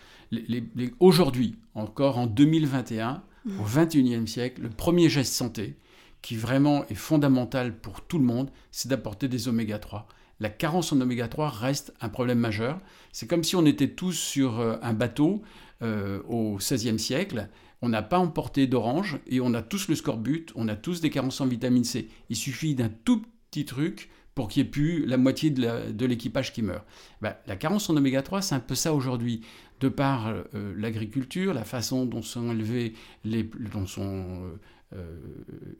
Aujourd'hui, 1.00 1.56
encore 1.74 2.20
en 2.20 2.28
2021, 2.28 3.24
mmh. 3.46 3.60
au 3.60 3.66
21e 3.66 4.28
siècle, 4.28 4.62
le 4.62 4.70
premier 4.70 5.10
geste 5.10 5.34
santé, 5.34 5.76
qui 6.22 6.36
vraiment 6.36 6.86
est 6.90 6.96
fondamental 6.96 7.76
pour 7.76 8.02
tout 8.02 8.20
le 8.20 8.26
monde, 8.26 8.52
c'est 8.72 8.90
d'apporter 8.90 9.28
des 9.28 9.48
oméga 9.48 9.80
3 9.80 10.08
la 10.42 10.50
carence 10.50 10.92
en 10.92 11.00
oméga 11.00 11.28
3 11.28 11.50
reste 11.50 11.94
un 12.02 12.10
problème 12.10 12.40
majeur. 12.40 12.82
C'est 13.12 13.28
comme 13.28 13.44
si 13.44 13.56
on 13.56 13.66
était 13.66 13.92
tous 13.92 14.14
sur 14.14 14.60
euh, 14.60 14.76
un 14.82 14.94
bateau 14.94 15.44
euh, 15.84 16.20
au 16.28 16.58
XVIe 16.58 16.98
siècle, 16.98 17.48
on 17.84 17.90
n'a 17.90 18.02
pas 18.02 18.18
emporté 18.18 18.66
d'orange 18.66 19.20
et 19.28 19.40
on 19.40 19.54
a 19.54 19.62
tous 19.62 19.88
le 19.88 19.96
scorbut, 19.96 20.48
on 20.56 20.68
a 20.68 20.76
tous 20.76 21.00
des 21.00 21.12
carences 21.12 21.42
en 21.42 21.46
vitamine 21.46 21.84
C. 21.84 22.10
Il 22.30 22.36
suffit 22.36 22.74
d'un 22.74 22.90
tout 22.90 23.22
petit 23.50 23.66
truc 23.66 24.10
pour 24.36 24.48
qu'il 24.48 24.63
n'y 24.63 24.67
ait 24.67 24.72
plus 24.72 25.06
la 25.06 25.17
moitié 25.17 25.50
de 25.50 26.06
l'équipage 26.06 26.54
qui 26.54 26.62
meurt. 26.62 26.86
Ben, 27.22 27.36
la 27.48 27.56
carence 27.56 27.89
en 27.89 27.98
oméga 27.98 28.22
3, 28.22 28.41
c'est 28.41 28.56
un 28.56 28.60
peu 28.60 28.76
ça 28.76 28.94
aujourd'hui. 28.94 29.41
De 29.80 29.89
par 29.89 30.28
euh, 30.28 30.76
l'agriculture, 30.78 31.56
la 31.56 31.63
façon 31.63 32.06
dont 32.06 32.22
sont 32.22 32.52
élevés 32.52 32.94
les, 33.24 33.50
dont 33.74 33.88
sont 33.88 34.52
euh, 34.94 35.17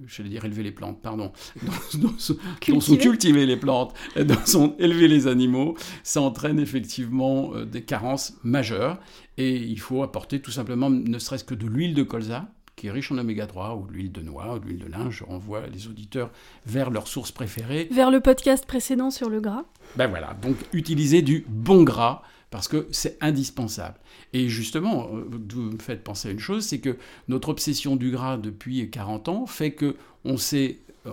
je 0.06 0.24
vais 0.24 0.30
dire 0.30 0.46
élever 0.46 0.64
les 0.64 0.72
plantes, 0.72 1.02
pardon, 1.02 1.34
dont, 1.96 2.18
sont 2.18 2.96
cultivées 2.96 3.46
les 3.46 3.58
plantes, 3.58 3.94
dont 4.16 4.46
sont 4.46 4.76
élevés 4.80 5.10
les 5.10 5.28
animaux, 5.28 5.76
ça 6.04 6.22
entraîne 6.22 6.60
effectivement 6.60 7.54
euh, 7.54 7.66
des 7.66 7.84
carences 7.84 8.38
majeures. 8.44 9.00
Et 9.38 9.58
il 9.58 9.80
faut 9.80 10.02
apporter 10.02 10.42
tout 10.42 10.52
simplement, 10.52 10.90
ne 10.90 11.20
serait-ce 11.20 11.44
que 11.44 11.56
de 11.56 11.68
l'huile 11.68 11.94
de 11.94 12.04
colza, 12.04 12.50
qui 12.82 12.88
est 12.88 12.92
riche 12.92 13.12
en 13.12 13.18
oméga 13.20 13.46
3, 13.46 13.76
ou 13.76 13.86
de 13.86 13.94
l'huile 13.94 14.12
de 14.12 14.22
noix, 14.22 14.56
ou 14.56 14.60
de 14.60 14.66
l'huile 14.66 14.80
de 14.80 14.88
lin. 14.88 15.12
Je 15.12 15.24
renvoie 15.24 15.68
les 15.68 15.88
auditeurs 15.88 16.32
vers 16.66 16.90
leur 16.90 17.08
source 17.08 17.32
préférée. 17.32 17.88
Vers 17.92 18.10
le 18.10 18.22
podcast 18.22 18.66
précédent 18.66 19.12
sur 19.12 19.30
le 19.30 19.40
gras. 19.40 19.66
Ben 19.98 20.08
voilà, 20.08 20.36
donc 20.42 20.56
utiliser 20.74 21.22
du 21.22 21.46
bon 21.48 21.84
gras 21.84 22.24
parce 22.50 22.68
que 22.68 22.88
c'est 22.90 23.20
indispensable. 23.22 24.00
Et 24.34 24.50
justement, 24.50 25.12
euh, 25.14 25.30
vous 25.30 25.62
me 25.62 25.78
faites 25.78 26.04
penser 26.04 26.30
à 26.30 26.32
une 26.32 26.40
chose, 26.40 26.66
c'est 26.66 26.80
que 26.80 26.98
notre 27.28 27.50
obsession 27.50 27.96
du 27.96 28.10
gras 28.10 28.38
depuis 28.38 28.90
40 28.90 29.30
ans 29.30 29.46
fait 29.46 29.74
que 29.74 29.96
on 30.26 30.38
s'est 30.38 30.80
euh, 31.06 31.12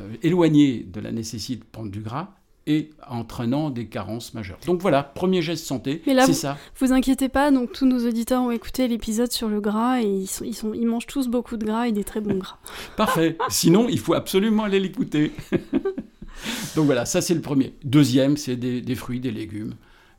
euh, 0.00 0.14
éloigné 0.22 0.84
de 0.84 1.00
la 1.00 1.12
nécessité 1.12 1.60
de 1.60 1.66
prendre 1.70 1.90
du 1.90 2.00
gras 2.00 2.34
et 2.66 2.90
entraînant 3.08 3.70
des 3.70 3.86
carences 3.86 4.34
majeures. 4.34 4.58
Donc 4.66 4.80
voilà, 4.80 5.02
premier 5.02 5.42
geste 5.42 5.64
santé, 5.64 6.02
c'est 6.04 6.32
ça. 6.32 6.56
Vous 6.78 6.92
inquiétez 6.92 7.28
pas, 7.28 7.50
donc 7.50 7.72
tous 7.72 7.86
nos 7.86 8.06
auditeurs 8.06 8.42
ont 8.42 8.50
écouté 8.50 8.88
l'épisode 8.88 9.32
sur 9.32 9.48
le 9.48 9.60
gras 9.60 10.00
et 10.00 10.06
ils, 10.06 10.26
sont, 10.26 10.44
ils, 10.44 10.54
sont, 10.54 10.72
ils 10.72 10.86
mangent 10.86 11.06
tous 11.06 11.28
beaucoup 11.28 11.56
de 11.56 11.64
gras 11.64 11.88
et 11.88 11.92
des 11.92 12.04
très 12.04 12.20
bons 12.20 12.38
gras. 12.38 12.58
Parfait. 12.96 13.36
Sinon, 13.48 13.88
il 13.88 13.98
faut 13.98 14.14
absolument 14.14 14.64
aller 14.64 14.80
l'écouter. 14.80 15.32
donc 16.76 16.86
voilà, 16.86 17.04
ça 17.04 17.20
c'est 17.20 17.34
le 17.34 17.40
premier. 17.40 17.74
Deuxième, 17.84 18.36
c'est 18.36 18.56
des 18.56 18.94
fruits, 18.94 19.20
des 19.20 19.32
légumes. 19.32 19.74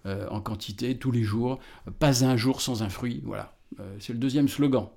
Euh, 0.05 0.27
en 0.29 0.41
quantité 0.41 0.97
tous 0.97 1.11
les 1.11 1.23
jours, 1.23 1.59
pas 1.97 2.25
un 2.25 2.35
jour 2.35 2.59
sans 2.59 2.83
un 2.83 2.89
fruit. 2.89 3.21
Voilà, 3.23 3.55
euh, 3.79 3.95
c'est 3.99 4.11
le 4.11 4.19
deuxième 4.19 4.49
slogan. 4.49 4.87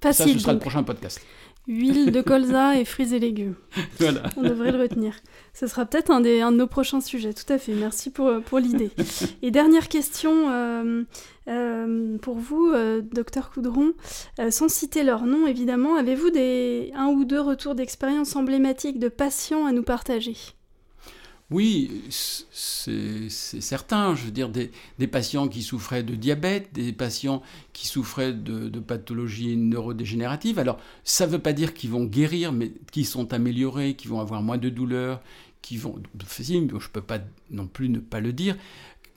Facile, 0.00 0.26
Ça, 0.26 0.32
ce 0.32 0.38
sera 0.38 0.52
le 0.54 0.58
prochain 0.58 0.82
podcast. 0.84 1.20
Huile 1.68 2.10
de 2.10 2.20
colza 2.20 2.76
et 2.76 2.84
fruits 2.84 3.14
et 3.14 3.18
légumes. 3.18 3.54
Voilà. 4.00 4.24
On 4.36 4.42
devrait 4.42 4.72
le 4.72 4.80
retenir. 4.80 5.14
Ce 5.54 5.66
sera 5.66 5.86
peut-être 5.86 6.10
un, 6.10 6.24
un, 6.24 6.52
de 6.52 6.56
nos 6.56 6.66
prochains 6.66 7.00
sujets, 7.00 7.32
tout 7.32 7.50
à 7.52 7.58
fait. 7.58 7.72
Merci 7.74 8.10
pour, 8.10 8.30
pour 8.42 8.58
l'idée. 8.58 8.90
Et 9.42 9.50
dernière 9.50 9.88
question 9.88 10.50
euh, 10.50 11.04
pour 12.20 12.36
vous, 12.36 12.72
docteur 13.12 13.50
Coudron. 13.50 13.92
sans 14.50 14.68
citer 14.68 15.04
leur 15.04 15.24
nom, 15.24 15.46
évidemment, 15.46 15.94
avez-vous 15.94 16.30
des, 16.30 16.90
un 16.96 17.06
ou 17.06 17.24
deux 17.24 17.40
retours 17.40 17.74
d'expérience 17.76 18.34
emblématiques 18.34 18.98
de 18.98 19.08
patients 19.08 19.66
à 19.66 19.72
nous 19.72 19.84
partager? 19.84 20.34
Oui, 21.52 22.02
c'est 22.08 23.28
certain. 23.28 24.14
Je 24.14 24.24
veux 24.24 24.30
dire, 24.30 24.48
des, 24.48 24.70
patients 25.06 25.48
qui 25.48 25.62
souffraient 25.62 26.02
de 26.02 26.14
diabète, 26.14 26.72
des 26.72 26.92
patients 26.92 27.42
qui 27.72 27.86
souffraient 27.86 28.32
de, 28.32 28.80
pathologies 28.80 29.56
neurodégénératives. 29.56 30.58
Alors, 30.58 30.78
ça 31.04 31.26
ne 31.26 31.32
veut 31.32 31.38
pas 31.38 31.52
dire 31.52 31.74
qu'ils 31.74 31.90
vont 31.90 32.04
guérir, 32.04 32.52
mais 32.52 32.72
qu'ils 32.90 33.06
sont 33.06 33.32
améliorés, 33.32 33.94
qu'ils 33.94 34.10
vont 34.10 34.20
avoir 34.20 34.42
moins 34.42 34.58
de 34.58 34.68
douleurs, 34.68 35.20
qui 35.60 35.76
vont. 35.76 36.00
Je 36.18 36.54
ne 36.56 36.78
peux 36.92 37.02
pas 37.02 37.20
non 37.50 37.66
plus 37.66 37.88
ne 37.88 37.98
pas 37.98 38.20
le 38.20 38.32
dire. 38.32 38.56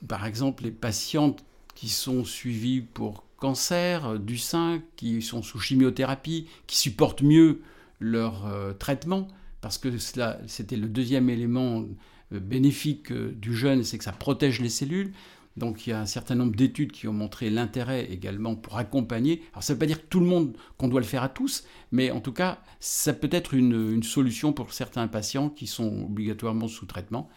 Par 0.08 0.26
exemple, 0.26 0.64
les 0.64 0.72
patients 0.72 1.36
qui 1.74 1.90
sont 1.90 2.24
suivis 2.24 2.82
pour 2.82 3.24
cancer 3.38 4.20
du 4.20 4.38
sein, 4.38 4.82
qui 4.96 5.22
sont 5.22 5.42
sous 5.42 5.60
chimiothérapie, 5.60 6.48
qui 6.68 6.78
supportent 6.78 7.22
mieux 7.22 7.62
leur 8.00 8.46
euh, 8.46 8.74
traitement, 8.74 9.28
parce 9.62 9.78
que 9.78 9.98
c'était 9.98 10.78
le 10.78 10.88
deuxième 10.88 11.30
élément 11.30 11.82
euh, 11.82 11.86
bénéfique 12.32 13.12
euh, 13.12 13.32
du 13.36 13.56
jeûne, 13.56 13.84
c'est 13.84 13.98
que 13.98 14.04
ça 14.04 14.12
protège 14.12 14.60
les 14.60 14.70
cellules. 14.70 15.14
Donc 15.58 15.88
il 15.88 15.92
y 15.92 15.94
a 15.94 16.00
un 16.00 16.06
certain 16.06 16.36
nombre 16.36 16.56
d'études 16.56 16.92
qui 16.92 17.08
ont 17.08 17.14
montré 17.14 17.50
l'intérêt 17.50 18.12
également 18.12 18.56
pour 18.56 18.78
accompagner. 18.78 19.42
Alors 19.54 19.64
ça 19.64 19.74
ne 19.74 19.76
veut 19.76 19.80
pas 19.80 19.86
dire 19.86 20.02
tout 20.10 20.20
le 20.20 20.26
monde 20.26 20.58
qu'on 20.78 20.90
doit 20.90 21.00
le 21.00 21.06
faire 21.06 21.24
à 21.24 21.30
tous, 21.30 21.64
mais 21.92 22.12
en 22.12 22.20
tout 22.20 22.34
cas 22.34 22.60
ça 22.80 23.14
peut 23.14 23.30
être 23.32 23.54
une, 23.54 24.04
solution 24.04 24.52
pour 24.52 24.74
certains 24.74 25.08
patients 25.08 25.50
qui 25.50 25.68
sont 25.68 26.04
obligatoirement 26.04 26.68
sous 26.68 26.86
traitement. 26.86 27.30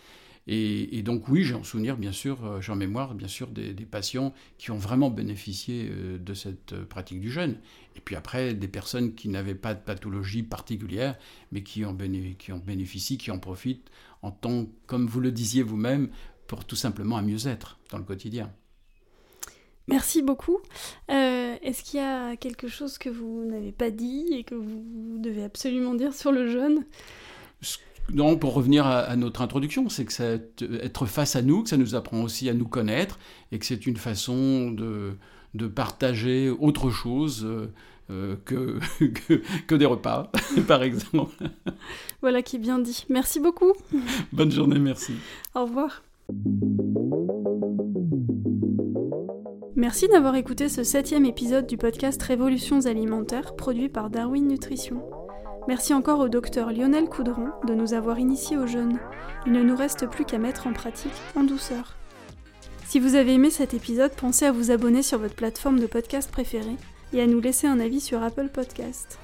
Et, 0.50 1.02
donc 1.02 1.28
oui, 1.28 1.44
j'ai 1.44 1.54
en 1.54 1.62
souvenir, 1.62 1.98
bien 1.98 2.12
sûr, 2.12 2.42
euh, 2.44 2.60
j'ai 2.62 2.72
en 2.72 2.76
mémoire, 2.76 3.14
bien 3.14 3.28
sûr, 3.28 3.48
des, 3.48 3.74
patients 3.84 4.32
qui 4.56 4.70
ont 4.70 4.78
vraiment 4.78 5.10
bénéficié 5.10 5.90
de 6.18 6.34
cette 6.34 6.74
pratique 6.84 7.20
du 7.20 7.30
jeûne. 7.30 7.58
Et 7.96 8.00
puis 8.00 8.16
après, 8.16 8.54
des 8.54 8.68
personnes 8.68 9.14
qui 9.14 9.28
n'avaient 9.28 9.54
pas 9.54 9.74
de 9.74 9.80
pathologie 9.80 10.42
particulière, 10.42 11.16
mais 11.52 11.62
qui 11.62 11.84
en, 11.84 11.96
qui 12.38 12.52
en 12.52 12.58
bénéficient, 12.58 13.18
qui 13.18 13.30
en 13.30 13.38
profitent 13.38 13.90
en 14.22 14.30
tant, 14.30 14.66
comme 14.86 15.06
vous 15.06 15.20
le 15.20 15.32
disiez 15.32 15.62
vous-même, 15.62 16.08
pour 16.46 16.64
tout 16.64 16.76
simplement 16.76 17.18
un 17.18 17.22
mieux-être 17.22 17.78
dans 17.90 17.98
le 17.98 18.04
quotidien. 18.04 18.50
Merci 19.86 20.20
beaucoup. 20.22 20.58
Euh, 21.10 21.56
est-ce 21.62 21.82
qu'il 21.82 22.00
y 22.00 22.02
a 22.02 22.36
quelque 22.36 22.68
chose 22.68 22.98
que 22.98 23.08
vous 23.08 23.44
n'avez 23.44 23.72
pas 23.72 23.90
dit 23.90 24.26
et 24.32 24.44
que 24.44 24.54
vous 24.54 25.18
devez 25.18 25.44
absolument 25.44 25.94
dire 25.94 26.14
sur 26.14 26.30
le 26.30 26.50
jeûne? 26.50 26.84
Non, 28.12 28.36
pour 28.36 28.54
revenir 28.54 28.86
à, 28.86 29.14
notre 29.16 29.42
introduction, 29.42 29.88
c'est 29.88 30.04
que 30.04 30.12
c'est 30.12 30.62
être 30.82 31.06
face 31.06 31.36
à 31.36 31.42
nous, 31.42 31.62
que 31.62 31.68
ça 31.68 31.76
nous 31.76 31.94
apprend 31.94 32.22
aussi 32.22 32.48
à 32.48 32.54
nous 32.54 32.66
connaître 32.66 33.18
et 33.52 33.58
que 33.58 33.66
c'est 33.66 33.86
une 33.86 33.96
façon 33.96 34.70
de, 34.70 35.16
de 35.54 35.66
partager 35.66 36.50
autre 36.50 36.90
chose 36.90 37.44
euh, 37.44 37.70
euh, 38.10 38.36
que, 38.44 38.78
que, 39.66 39.74
des 39.74 39.84
repas, 39.84 40.30
par 40.66 40.82
exemple. 40.82 41.36
Voilà 42.22 42.42
qui 42.42 42.56
est 42.56 42.60
bien 42.60 42.78
dit. 42.78 43.04
Merci 43.10 43.40
beaucoup. 43.40 43.72
Bonne 44.32 44.50
journée, 44.50 44.78
merci. 44.78 45.12
Au 45.54 45.64
revoir. 45.64 46.02
Merci 49.76 50.08
d'avoir 50.08 50.34
écouté 50.34 50.68
ce 50.68 50.82
septième 50.82 51.24
épisode 51.24 51.66
du 51.66 51.76
podcast 51.76 52.20
Révolutions 52.22 52.86
alimentaires 52.86 53.54
produit 53.54 53.88
par 53.88 54.10
Darwin 54.10 54.48
Nutrition. 54.48 55.02
Merci 55.68 55.92
encore 55.92 56.20
au 56.20 56.30
docteur 56.30 56.72
Lionel 56.72 57.10
Coudron 57.10 57.50
de 57.66 57.74
nous 57.74 57.92
avoir 57.92 58.18
initiés 58.18 58.56
au 58.56 58.66
jeûne. 58.66 58.98
Il 59.44 59.52
ne 59.52 59.62
nous 59.62 59.76
reste 59.76 60.08
plus 60.08 60.24
qu'à 60.24 60.38
mettre 60.38 60.66
en 60.66 60.72
pratique 60.72 61.12
en 61.36 61.44
douceur. 61.44 61.94
Si 62.86 62.98
vous 62.98 63.16
avez 63.16 63.34
aimé 63.34 63.50
cet 63.50 63.74
épisode, 63.74 64.12
pensez 64.12 64.46
à 64.46 64.50
vous 64.50 64.70
abonner 64.70 65.02
sur 65.02 65.18
votre 65.18 65.34
plateforme 65.34 65.78
de 65.78 65.86
podcast 65.86 66.30
préférée 66.30 66.76
et 67.12 67.20
à 67.20 67.26
nous 67.26 67.38
laisser 67.38 67.66
un 67.66 67.80
avis 67.80 68.00
sur 68.00 68.22
Apple 68.22 68.48
Podcast. 68.48 69.18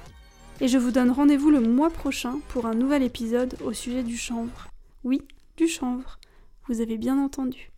Et 0.61 0.67
je 0.67 0.77
vous 0.77 0.91
donne 0.91 1.09
rendez-vous 1.09 1.49
le 1.49 1.61
mois 1.61 1.89
prochain 1.89 2.35
pour 2.49 2.67
un 2.67 2.75
nouvel 2.75 3.01
épisode 3.01 3.57
au 3.65 3.73
sujet 3.73 4.03
du 4.03 4.15
chanvre. 4.15 4.67
Oui, 5.03 5.23
du 5.57 5.67
chanvre. 5.67 6.19
Vous 6.67 6.79
avez 6.79 6.97
bien 6.97 7.17
entendu. 7.17 7.71